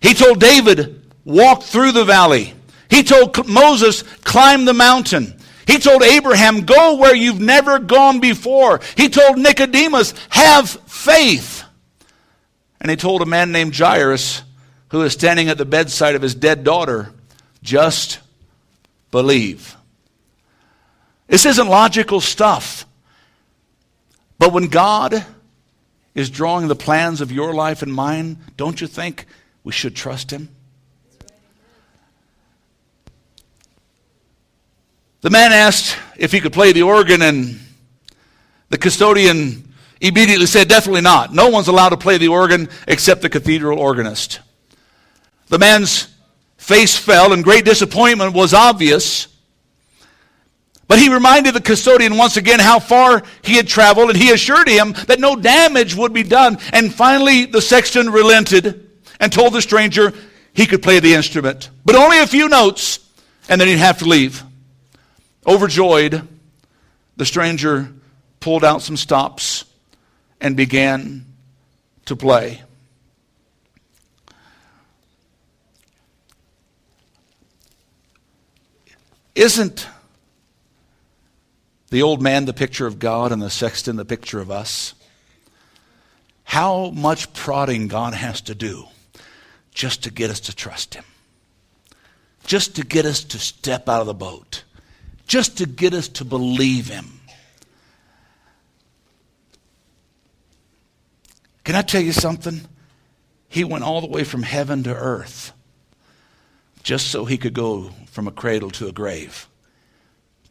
He 0.00 0.14
told 0.14 0.40
David, 0.40 1.02
Walk 1.24 1.62
through 1.62 1.92
the 1.92 2.04
valley. 2.04 2.54
He 2.90 3.02
told 3.02 3.48
Moses, 3.48 4.02
Climb 4.24 4.64
the 4.64 4.74
mountain. 4.74 5.38
He 5.66 5.78
told 5.78 6.02
Abraham, 6.02 6.64
Go 6.66 6.96
where 6.96 7.14
you've 7.14 7.40
never 7.40 7.78
gone 7.78 8.20
before. 8.20 8.80
He 8.96 9.08
told 9.08 9.38
Nicodemus, 9.38 10.14
Have 10.30 10.68
faith. 10.68 11.61
And 12.82 12.90
he 12.90 12.96
told 12.96 13.22
a 13.22 13.26
man 13.26 13.52
named 13.52 13.76
Jairus, 13.76 14.42
who 14.88 14.98
was 14.98 15.12
standing 15.12 15.48
at 15.48 15.56
the 15.56 15.64
bedside 15.64 16.16
of 16.16 16.20
his 16.20 16.34
dead 16.34 16.64
daughter, 16.64 17.12
just 17.62 18.18
believe. 19.12 19.76
This 21.28 21.46
isn't 21.46 21.68
logical 21.68 22.20
stuff. 22.20 22.84
But 24.36 24.52
when 24.52 24.66
God 24.66 25.24
is 26.16 26.28
drawing 26.28 26.66
the 26.66 26.74
plans 26.74 27.20
of 27.20 27.30
your 27.30 27.54
life 27.54 27.82
and 27.82 27.94
mine, 27.94 28.38
don't 28.56 28.80
you 28.80 28.88
think 28.88 29.26
we 29.62 29.72
should 29.72 29.94
trust 29.94 30.32
Him? 30.32 30.48
The 35.20 35.30
man 35.30 35.52
asked 35.52 35.96
if 36.16 36.32
he 36.32 36.40
could 36.40 36.52
play 36.52 36.72
the 36.72 36.82
organ, 36.82 37.22
and 37.22 37.60
the 38.70 38.78
custodian 38.78 39.71
immediately 40.02 40.46
said, 40.46 40.68
Definitely 40.68 41.00
not. 41.00 41.32
No 41.32 41.48
one's 41.48 41.68
allowed 41.68 41.90
to 41.90 41.96
play 41.96 42.18
the 42.18 42.28
organ 42.28 42.68
except 42.86 43.22
the 43.22 43.30
cathedral 43.30 43.78
organist. 43.78 44.40
The 45.48 45.58
man's 45.58 46.08
face 46.58 46.96
fell, 46.96 47.32
and 47.32 47.42
great 47.42 47.64
disappointment 47.64 48.34
was 48.34 48.52
obvious. 48.52 49.28
But 50.88 50.98
he 50.98 51.12
reminded 51.12 51.54
the 51.54 51.60
custodian 51.60 52.18
once 52.18 52.36
again 52.36 52.60
how 52.60 52.78
far 52.78 53.22
he 53.42 53.56
had 53.56 53.66
traveled, 53.66 54.10
and 54.10 54.18
he 54.18 54.30
assured 54.30 54.68
him 54.68 54.92
that 55.06 55.20
no 55.20 55.36
damage 55.36 55.94
would 55.94 56.12
be 56.12 56.22
done. 56.22 56.58
And 56.72 56.92
finally, 56.92 57.46
the 57.46 57.62
sexton 57.62 58.10
relented 58.10 58.90
and 59.18 59.32
told 59.32 59.54
the 59.54 59.62
stranger 59.62 60.12
he 60.52 60.66
could 60.66 60.82
play 60.82 61.00
the 61.00 61.14
instrument, 61.14 61.70
but 61.84 61.96
only 61.96 62.18
a 62.18 62.26
few 62.26 62.48
notes, 62.48 62.98
and 63.48 63.60
then 63.60 63.68
he'd 63.68 63.78
have 63.78 63.98
to 63.98 64.04
leave. 64.04 64.42
Overjoyed, 65.46 66.28
the 67.16 67.24
stranger 67.24 67.90
pulled 68.40 68.64
out 68.64 68.82
some 68.82 68.96
stops, 68.96 69.64
and 70.42 70.56
began 70.56 71.24
to 72.04 72.16
play. 72.16 72.60
Isn't 79.36 79.86
the 81.90 82.02
old 82.02 82.20
man 82.20 82.44
the 82.44 82.52
picture 82.52 82.86
of 82.86 82.98
God 82.98 83.30
and 83.30 83.40
the 83.40 83.48
sexton 83.48 83.96
the 83.96 84.04
picture 84.04 84.40
of 84.40 84.50
us? 84.50 84.94
How 86.42 86.90
much 86.90 87.32
prodding 87.32 87.86
God 87.86 88.12
has 88.12 88.40
to 88.42 88.54
do 88.54 88.88
just 89.72 90.02
to 90.02 90.10
get 90.10 90.28
us 90.28 90.40
to 90.40 90.54
trust 90.54 90.94
Him, 90.94 91.04
just 92.44 92.76
to 92.76 92.84
get 92.84 93.06
us 93.06 93.22
to 93.24 93.38
step 93.38 93.88
out 93.88 94.00
of 94.00 94.06
the 94.06 94.12
boat, 94.12 94.64
just 95.26 95.56
to 95.58 95.66
get 95.66 95.94
us 95.94 96.08
to 96.08 96.24
believe 96.24 96.88
Him. 96.88 97.21
Can 101.64 101.74
I 101.76 101.82
tell 101.82 102.02
you 102.02 102.12
something? 102.12 102.62
He 103.48 103.64
went 103.64 103.84
all 103.84 104.00
the 104.00 104.06
way 104.06 104.24
from 104.24 104.42
heaven 104.42 104.82
to 104.84 104.94
earth 104.94 105.52
just 106.82 107.08
so 107.08 107.24
he 107.24 107.38
could 107.38 107.54
go 107.54 107.90
from 108.10 108.26
a 108.26 108.32
cradle 108.32 108.70
to 108.70 108.88
a 108.88 108.92
grave 108.92 109.48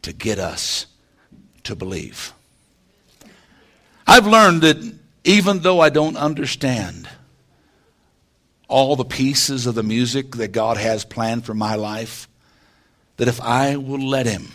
to 0.02 0.12
get 0.12 0.38
us 0.38 0.86
to 1.64 1.76
believe. 1.76 2.32
I've 4.06 4.26
learned 4.26 4.62
that 4.62 4.94
even 5.24 5.60
though 5.60 5.80
I 5.80 5.90
don't 5.90 6.16
understand 6.16 7.08
all 8.68 8.96
the 8.96 9.04
pieces 9.04 9.66
of 9.66 9.74
the 9.74 9.82
music 9.82 10.36
that 10.36 10.48
God 10.48 10.76
has 10.76 11.04
planned 11.04 11.44
for 11.44 11.54
my 11.54 11.74
life, 11.74 12.28
that 13.18 13.28
if 13.28 13.40
I 13.40 13.76
will 13.76 14.08
let 14.08 14.26
Him, 14.26 14.48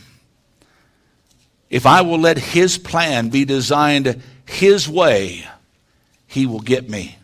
if 1.70 1.86
I 1.86 2.02
will 2.02 2.20
let 2.20 2.38
His 2.38 2.78
plan 2.78 3.30
be 3.30 3.46
designed 3.46 4.22
His 4.46 4.90
way, 4.90 5.46
He 6.38 6.46
will 6.46 6.60
get 6.60 6.88
me 6.88 7.18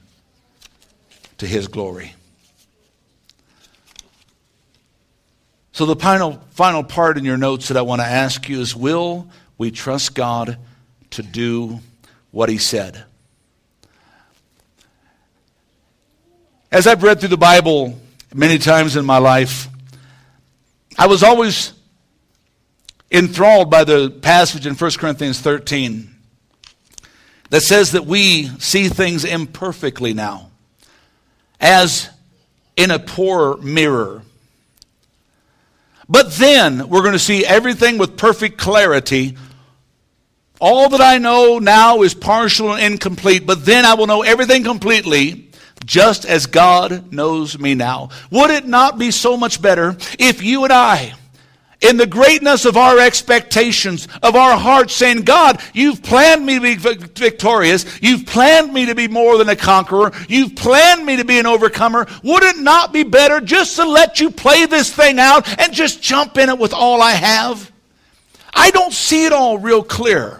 to 1.38 1.46
His 1.46 1.68
glory. 1.68 2.16
So, 5.72 5.86
the 5.86 5.96
final, 5.96 6.42
final 6.50 6.84
part 6.84 7.20
in 7.20 7.24
your 7.24 7.38
notes 7.38 7.68
that 7.68 7.78
I 7.78 7.84
want 7.84 8.02
to 8.02 8.08
ask 8.08 8.50
you 8.50 8.60
is 8.60 8.76
Will 8.76 9.28
we 9.60 9.70
trust 9.70 10.16
God 10.16 10.58
to 11.12 11.22
do 11.22 11.80
what 12.32 12.50
He 12.50 12.58
said? 12.58 13.04
As 16.72 16.88
I've 16.88 17.04
read 17.04 17.20
through 17.20 17.30
the 17.30 17.38
Bible 17.38 18.02
many 18.34 18.58
times 18.58 18.96
in 18.96 19.06
my 19.06 19.20
life, 19.20 19.68
I 20.98 21.06
was 21.06 21.22
always 21.22 21.72
enthralled 23.12 23.70
by 23.70 23.84
the 23.84 24.10
passage 24.10 24.66
in 24.66 24.74
1 24.74 24.92
Corinthians 24.94 25.40
13 25.40 26.13
that 27.54 27.62
says 27.62 27.92
that 27.92 28.08
we 28.08 28.48
see 28.58 28.90
things 28.90 29.24
imperfectly 29.24 30.12
now, 30.12 30.50
as 31.62 32.10
in 32.76 32.90
a 32.90 32.98
poor 32.98 33.58
mirror. 33.58 34.24
But 36.10 36.32
then 36.32 36.90
we're 36.90 37.04
going 37.04 37.14
to 37.14 37.20
see 37.20 37.46
everything 37.46 38.00
with 38.00 38.18
perfect 38.18 38.58
clarity. 38.58 39.38
All 40.60 40.90
that 40.90 41.00
I 41.00 41.20
know 41.20 41.60
now 41.60 42.02
is 42.02 42.16
partial 42.16 42.74
and 42.74 42.94
incomplete, 42.94 43.46
but 43.46 43.64
then 43.66 43.86
I 43.86 43.94
will 43.94 44.08
know 44.08 44.24
everything 44.24 44.64
completely, 44.64 45.52
just 45.86 46.26
as 46.26 46.48
God 46.48 47.14
knows 47.14 47.60
me 47.60 47.76
now. 47.76 48.10
Would 48.32 48.50
it 48.50 48.66
not 48.66 48.98
be 48.98 49.12
so 49.12 49.38
much 49.38 49.62
better 49.62 49.96
if 50.18 50.42
you 50.42 50.64
and 50.64 50.74
I, 50.74 51.14
in 51.84 51.98
the 51.98 52.08
greatness 52.08 52.66
of 52.66 52.78
our 52.78 52.98
expectations, 52.98 54.08
of 54.24 54.36
our 54.36 54.58
hearts, 54.58 54.96
saying, 54.96 55.22
God, 55.22 55.62
you've 55.74 56.02
planned 56.02 56.46
me 56.46 56.56
to 56.56 56.62
be 56.62 56.76
victorious. 56.76 58.02
You've 58.02 58.26
planned 58.26 58.74
me 58.74 58.88
to 58.88 58.96
be 58.96 59.08
more 59.08 59.38
than 59.38 59.50
a 59.50 59.56
conqueror. 59.56 60.14
You've 60.28 60.56
planned 60.56 61.06
me 61.06 61.18
to 61.18 61.26
be 61.26 61.38
an 61.38 61.46
overcomer. 61.46 62.08
Would 62.24 62.44
it 62.44 62.58
not 62.58 62.94
be 62.94 63.04
better 63.04 63.42
just 63.42 63.76
to 63.76 63.86
let 63.86 64.20
you 64.20 64.32
play 64.32 64.66
this 64.66 64.94
thing 64.94 65.20
out 65.20 65.60
and 65.60 65.74
just 65.74 66.02
jump 66.02 66.38
in 66.38 66.50
it 66.50 66.58
with 66.58 66.74
all 66.74 67.02
I 67.02 67.12
have? 67.12 67.72
I 68.54 68.72
don't 68.72 68.94
see 68.94 69.26
it 69.26 69.34
all 69.34 69.58
real 69.58 69.84
clear, 69.84 70.40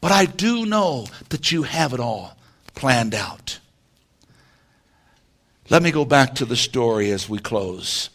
but 0.00 0.12
I 0.12 0.26
do 0.26 0.64
know 0.64 1.06
that 1.30 1.50
you 1.50 1.64
have 1.64 1.92
it 1.92 2.00
all 2.00 2.36
planned 2.74 3.14
out. 3.14 3.58
Let 5.70 5.82
me 5.82 5.90
go 5.90 6.04
back 6.04 6.36
to 6.36 6.44
the 6.44 6.56
story 6.56 7.10
as 7.10 7.28
we 7.28 7.38
close. 7.38 8.10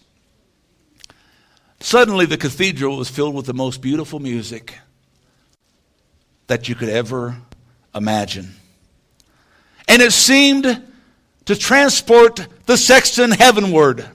Suddenly, 1.79 2.25
the 2.25 2.38
cathedral 2.38 2.97
was 2.97 3.09
filled 3.09 3.35
with 3.35 3.45
the 3.45 3.53
most 3.53 3.81
beautiful 3.81 4.19
music 4.19 4.77
that 6.47 6.69
you 6.69 6.75
could 6.75 6.89
ever 6.89 7.38
imagine. 7.93 8.55
And 9.88 10.01
it 10.01 10.13
seemed 10.13 10.83
to 11.45 11.55
transport 11.55 12.47
the 12.65 12.77
sexton 12.77 13.31
heavenward. 13.31 14.05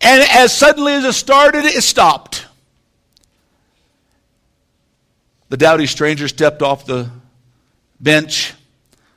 And 0.00 0.22
as 0.30 0.56
suddenly 0.56 0.94
as 0.94 1.04
it 1.04 1.12
started, 1.12 1.64
it 1.64 1.82
stopped. 1.82 2.46
The 5.50 5.56
dowdy 5.56 5.86
stranger 5.86 6.28
stepped 6.28 6.62
off 6.62 6.86
the 6.86 7.10
bench, 7.98 8.54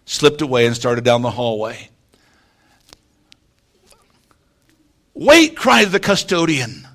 slipped 0.05 0.41
away, 0.41 0.65
and 0.65 0.75
started 0.75 1.03
down 1.03 1.21
the 1.21 1.31
hallway. 1.31 1.89
Wait, 5.23 5.55
cried 5.55 5.87
the 5.87 6.01
custodian. 6.01 6.85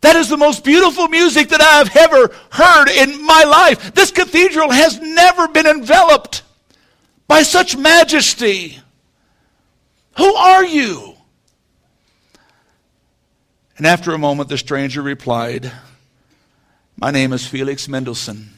That 0.00 0.16
is 0.16 0.28
the 0.28 0.36
most 0.36 0.64
beautiful 0.64 1.06
music 1.06 1.50
that 1.50 1.60
I 1.60 1.78
have 1.78 1.96
ever 1.96 2.34
heard 2.50 2.88
in 2.88 3.24
my 3.24 3.44
life. 3.44 3.94
This 3.94 4.10
cathedral 4.10 4.70
has 4.70 5.00
never 5.00 5.46
been 5.46 5.66
enveloped 5.66 6.42
by 7.28 7.42
such 7.42 7.76
majesty. 7.76 8.80
Who 10.16 10.34
are 10.34 10.64
you? 10.64 11.14
And 13.76 13.86
after 13.86 14.12
a 14.12 14.18
moment, 14.18 14.48
the 14.48 14.58
stranger 14.58 15.00
replied, 15.00 15.70
My 16.96 17.12
name 17.12 17.32
is 17.32 17.46
Felix 17.46 17.86
Mendelssohn, 17.86 18.48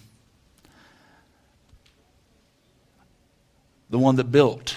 the 3.90 3.98
one 3.98 4.16
that 4.16 4.32
built 4.32 4.76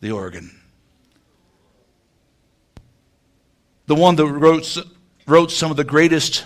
the 0.00 0.12
organ. 0.12 0.58
The 3.88 3.94
one 3.94 4.16
that 4.16 4.26
wrote, 4.26 4.76
wrote 5.26 5.50
some 5.50 5.70
of 5.70 5.78
the 5.78 5.82
greatest 5.82 6.44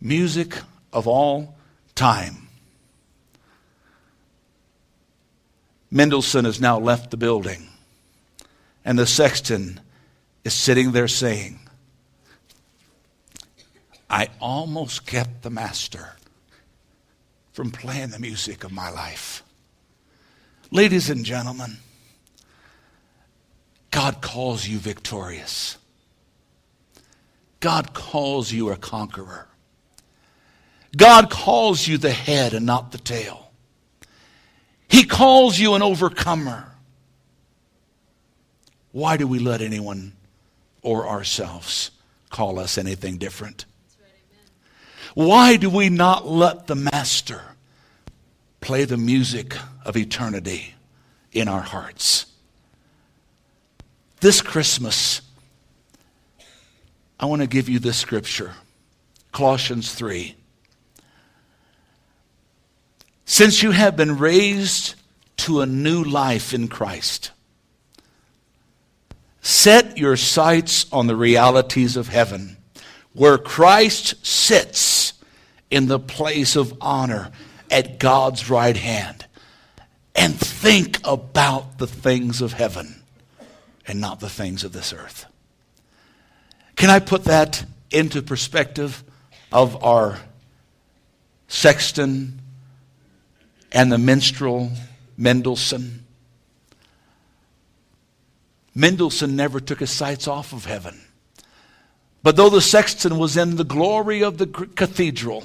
music 0.00 0.56
of 0.92 1.08
all 1.08 1.56
time. 1.96 2.48
Mendelssohn 5.90 6.44
has 6.44 6.60
now 6.60 6.78
left 6.78 7.10
the 7.10 7.16
building, 7.16 7.66
and 8.84 8.96
the 8.96 9.08
sexton 9.08 9.80
is 10.44 10.54
sitting 10.54 10.92
there 10.92 11.08
saying, 11.08 11.58
I 14.08 14.28
almost 14.40 15.04
kept 15.04 15.42
the 15.42 15.50
master 15.50 16.14
from 17.52 17.72
playing 17.72 18.10
the 18.10 18.20
music 18.20 18.62
of 18.62 18.70
my 18.70 18.88
life. 18.88 19.42
Ladies 20.70 21.10
and 21.10 21.24
gentlemen, 21.24 21.78
God 23.90 24.22
calls 24.22 24.68
you 24.68 24.78
victorious. 24.78 25.76
God 27.62 27.94
calls 27.94 28.50
you 28.50 28.70
a 28.70 28.76
conqueror. 28.76 29.46
God 30.96 31.30
calls 31.30 31.86
you 31.86 31.96
the 31.96 32.10
head 32.10 32.54
and 32.54 32.66
not 32.66 32.90
the 32.90 32.98
tail. 32.98 33.52
He 34.88 35.04
calls 35.04 35.60
you 35.60 35.74
an 35.74 35.80
overcomer. 35.80 36.72
Why 38.90 39.16
do 39.16 39.28
we 39.28 39.38
let 39.38 39.62
anyone 39.62 40.12
or 40.82 41.06
ourselves 41.06 41.92
call 42.30 42.58
us 42.58 42.76
anything 42.76 43.16
different? 43.16 43.64
Why 45.14 45.54
do 45.56 45.70
we 45.70 45.88
not 45.88 46.26
let 46.26 46.66
the 46.66 46.74
Master 46.74 47.42
play 48.60 48.84
the 48.84 48.96
music 48.96 49.56
of 49.84 49.96
eternity 49.96 50.74
in 51.30 51.46
our 51.46 51.60
hearts? 51.60 52.26
This 54.18 54.42
Christmas, 54.42 55.20
I 57.22 57.26
want 57.26 57.40
to 57.40 57.46
give 57.46 57.68
you 57.68 57.78
this 57.78 57.96
scripture 57.96 58.52
Colossians 59.30 59.94
3. 59.94 60.34
Since 63.24 63.62
you 63.62 63.70
have 63.70 63.96
been 63.96 64.18
raised 64.18 64.96
to 65.38 65.60
a 65.60 65.66
new 65.66 66.02
life 66.02 66.52
in 66.52 66.66
Christ, 66.66 67.30
set 69.40 69.96
your 69.96 70.16
sights 70.16 70.92
on 70.92 71.06
the 71.06 71.14
realities 71.14 71.96
of 71.96 72.08
heaven, 72.08 72.56
where 73.12 73.38
Christ 73.38 74.26
sits 74.26 75.12
in 75.70 75.86
the 75.86 76.00
place 76.00 76.56
of 76.56 76.76
honor 76.80 77.30
at 77.70 78.00
God's 78.00 78.50
right 78.50 78.76
hand, 78.76 79.26
and 80.16 80.34
think 80.34 80.98
about 81.04 81.78
the 81.78 81.86
things 81.86 82.42
of 82.42 82.52
heaven 82.52 83.02
and 83.86 84.00
not 84.00 84.18
the 84.18 84.28
things 84.28 84.64
of 84.64 84.72
this 84.72 84.92
earth. 84.92 85.26
Can 86.76 86.90
I 86.90 86.98
put 86.98 87.24
that 87.24 87.64
into 87.90 88.22
perspective 88.22 89.04
of 89.52 89.84
our 89.84 90.18
sexton, 91.52 92.40
and 93.70 93.92
the 93.92 93.98
minstrel 93.98 94.72
Mendelssohn. 95.18 96.04
Mendelssohn 98.74 99.36
never 99.36 99.60
took 99.60 99.80
his 99.80 99.90
sights 99.90 100.26
off 100.26 100.54
of 100.54 100.64
heaven. 100.64 100.98
But 102.22 102.36
though 102.36 102.48
the 102.48 102.62
sexton 102.62 103.18
was 103.18 103.36
in 103.36 103.56
the 103.56 103.64
glory 103.64 104.22
of 104.22 104.38
the 104.38 104.46
cathedral, 104.46 105.44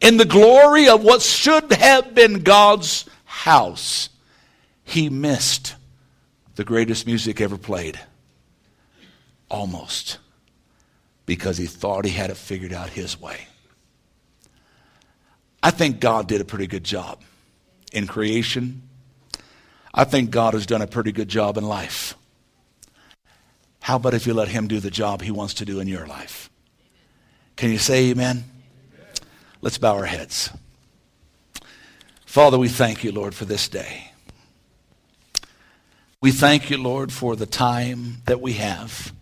in 0.00 0.16
the 0.16 0.24
glory 0.24 0.88
of 0.88 1.04
what 1.04 1.22
should 1.22 1.72
have 1.72 2.14
been 2.14 2.42
God's 2.42 3.04
house, 3.24 4.08
he 4.82 5.08
missed 5.08 5.76
the 6.56 6.64
greatest 6.64 7.06
music 7.06 7.40
ever 7.40 7.56
played. 7.56 8.00
Almost. 9.52 10.18
Because 11.26 11.58
he 11.58 11.66
thought 11.66 12.04
he 12.04 12.10
had 12.10 12.30
it 12.30 12.36
figured 12.36 12.72
out 12.72 12.88
his 12.88 13.20
way. 13.20 13.46
I 15.62 15.70
think 15.70 16.00
God 16.00 16.26
did 16.26 16.40
a 16.40 16.44
pretty 16.44 16.66
good 16.66 16.82
job 16.82 17.20
in 17.92 18.06
creation. 18.08 18.82
I 19.94 20.04
think 20.04 20.30
God 20.30 20.54
has 20.54 20.66
done 20.66 20.82
a 20.82 20.86
pretty 20.86 21.12
good 21.12 21.28
job 21.28 21.56
in 21.56 21.64
life. 21.64 22.16
How 23.80 23.96
about 23.96 24.14
if 24.14 24.26
you 24.26 24.34
let 24.34 24.48
Him 24.48 24.66
do 24.66 24.80
the 24.80 24.90
job 24.90 25.22
He 25.22 25.30
wants 25.30 25.54
to 25.54 25.64
do 25.64 25.80
in 25.80 25.86
your 25.86 26.06
life? 26.06 26.50
Can 27.56 27.70
you 27.70 27.78
say 27.78 28.10
amen? 28.10 28.44
Let's 29.60 29.78
bow 29.78 29.94
our 29.94 30.06
heads. 30.06 30.50
Father, 32.24 32.58
we 32.58 32.68
thank 32.68 33.04
you, 33.04 33.12
Lord, 33.12 33.34
for 33.34 33.44
this 33.44 33.68
day. 33.68 34.12
We 36.20 36.30
thank 36.30 36.70
you, 36.70 36.78
Lord, 36.78 37.12
for 37.12 37.36
the 37.36 37.46
time 37.46 38.22
that 38.24 38.40
we 38.40 38.54
have. 38.54 39.12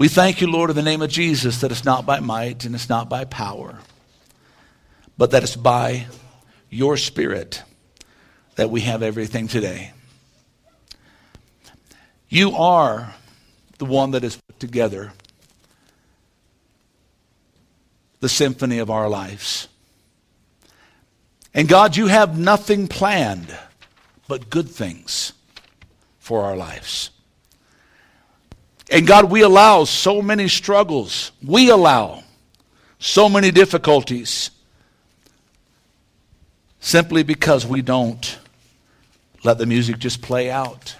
We 0.00 0.08
thank 0.08 0.40
you, 0.40 0.50
Lord, 0.50 0.70
in 0.70 0.76
the 0.76 0.82
name 0.82 1.02
of 1.02 1.10
Jesus, 1.10 1.60
that 1.60 1.70
it's 1.70 1.84
not 1.84 2.06
by 2.06 2.20
might 2.20 2.64
and 2.64 2.74
it's 2.74 2.88
not 2.88 3.10
by 3.10 3.26
power, 3.26 3.80
but 5.18 5.32
that 5.32 5.42
it's 5.42 5.56
by 5.56 6.06
your 6.70 6.96
Spirit 6.96 7.62
that 8.54 8.70
we 8.70 8.80
have 8.80 9.02
everything 9.02 9.46
today. 9.46 9.92
You 12.30 12.56
are 12.56 13.14
the 13.76 13.84
one 13.84 14.12
that 14.12 14.22
has 14.22 14.36
put 14.36 14.58
together 14.58 15.12
the 18.20 18.28
symphony 18.30 18.78
of 18.78 18.88
our 18.88 19.10
lives. 19.10 19.68
And 21.52 21.68
God, 21.68 21.98
you 21.98 22.06
have 22.06 22.38
nothing 22.38 22.88
planned 22.88 23.54
but 24.26 24.48
good 24.48 24.70
things 24.70 25.34
for 26.18 26.44
our 26.44 26.56
lives. 26.56 27.10
And 28.90 29.06
God, 29.06 29.30
we 29.30 29.42
allow 29.42 29.84
so 29.84 30.20
many 30.20 30.48
struggles. 30.48 31.30
We 31.42 31.70
allow 31.70 32.24
so 32.98 33.28
many 33.28 33.50
difficulties 33.50 34.50
simply 36.80 37.22
because 37.22 37.64
we 37.64 37.82
don't 37.82 38.38
let 39.44 39.58
the 39.58 39.66
music 39.66 39.98
just 39.98 40.20
play 40.20 40.50
out. 40.50 40.96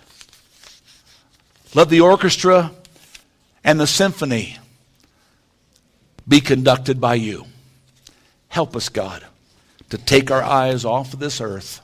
Let 1.75 1.89
the 1.89 2.01
orchestra 2.01 2.71
and 3.65 3.79
the 3.81 3.87
symphony 3.87 4.57
be 6.27 6.41
conducted 6.41 7.01
by 7.01 7.15
you. 7.15 7.47
Help 8.49 8.77
us, 8.77 8.89
God, 8.89 9.25
to 9.91 9.99
take 9.99 10.31
our 10.31 10.43
eyes 10.43 10.85
off 10.85 11.13
of 11.13 11.19
this 11.19 11.41
earth 11.41 11.81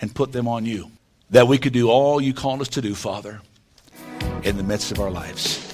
and 0.00 0.14
put 0.14 0.32
them 0.32 0.46
on 0.46 0.64
you, 0.64 0.90
that 1.30 1.48
we 1.48 1.58
could 1.58 1.72
do 1.72 1.90
all 1.90 2.20
you 2.20 2.34
called 2.34 2.60
us 2.60 2.68
to 2.68 2.82
do, 2.82 2.94
Father, 2.94 3.40
in 4.44 4.56
the 4.58 4.62
midst 4.62 4.92
of 4.92 5.00
our 5.00 5.10
lives 5.10 5.73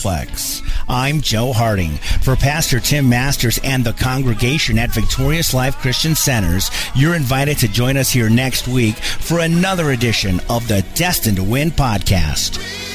Complex. 0.01 0.63
I'm 0.89 1.21
Joe 1.21 1.53
Harding. 1.53 1.91
For 2.23 2.35
Pastor 2.35 2.79
Tim 2.79 3.07
Masters 3.07 3.59
and 3.63 3.83
the 3.83 3.93
congregation 3.93 4.79
at 4.79 4.89
Victorious 4.89 5.53
Life 5.53 5.75
Christian 5.77 6.15
Centers, 6.15 6.71
you're 6.95 7.13
invited 7.13 7.59
to 7.59 7.67
join 7.67 7.97
us 7.97 8.09
here 8.09 8.29
next 8.29 8.67
week 8.67 8.95
for 8.95 9.39
another 9.39 9.91
edition 9.91 10.39
of 10.49 10.67
the 10.67 10.83
Destined 10.95 11.37
to 11.37 11.43
Win 11.43 11.69
podcast. 11.69 12.90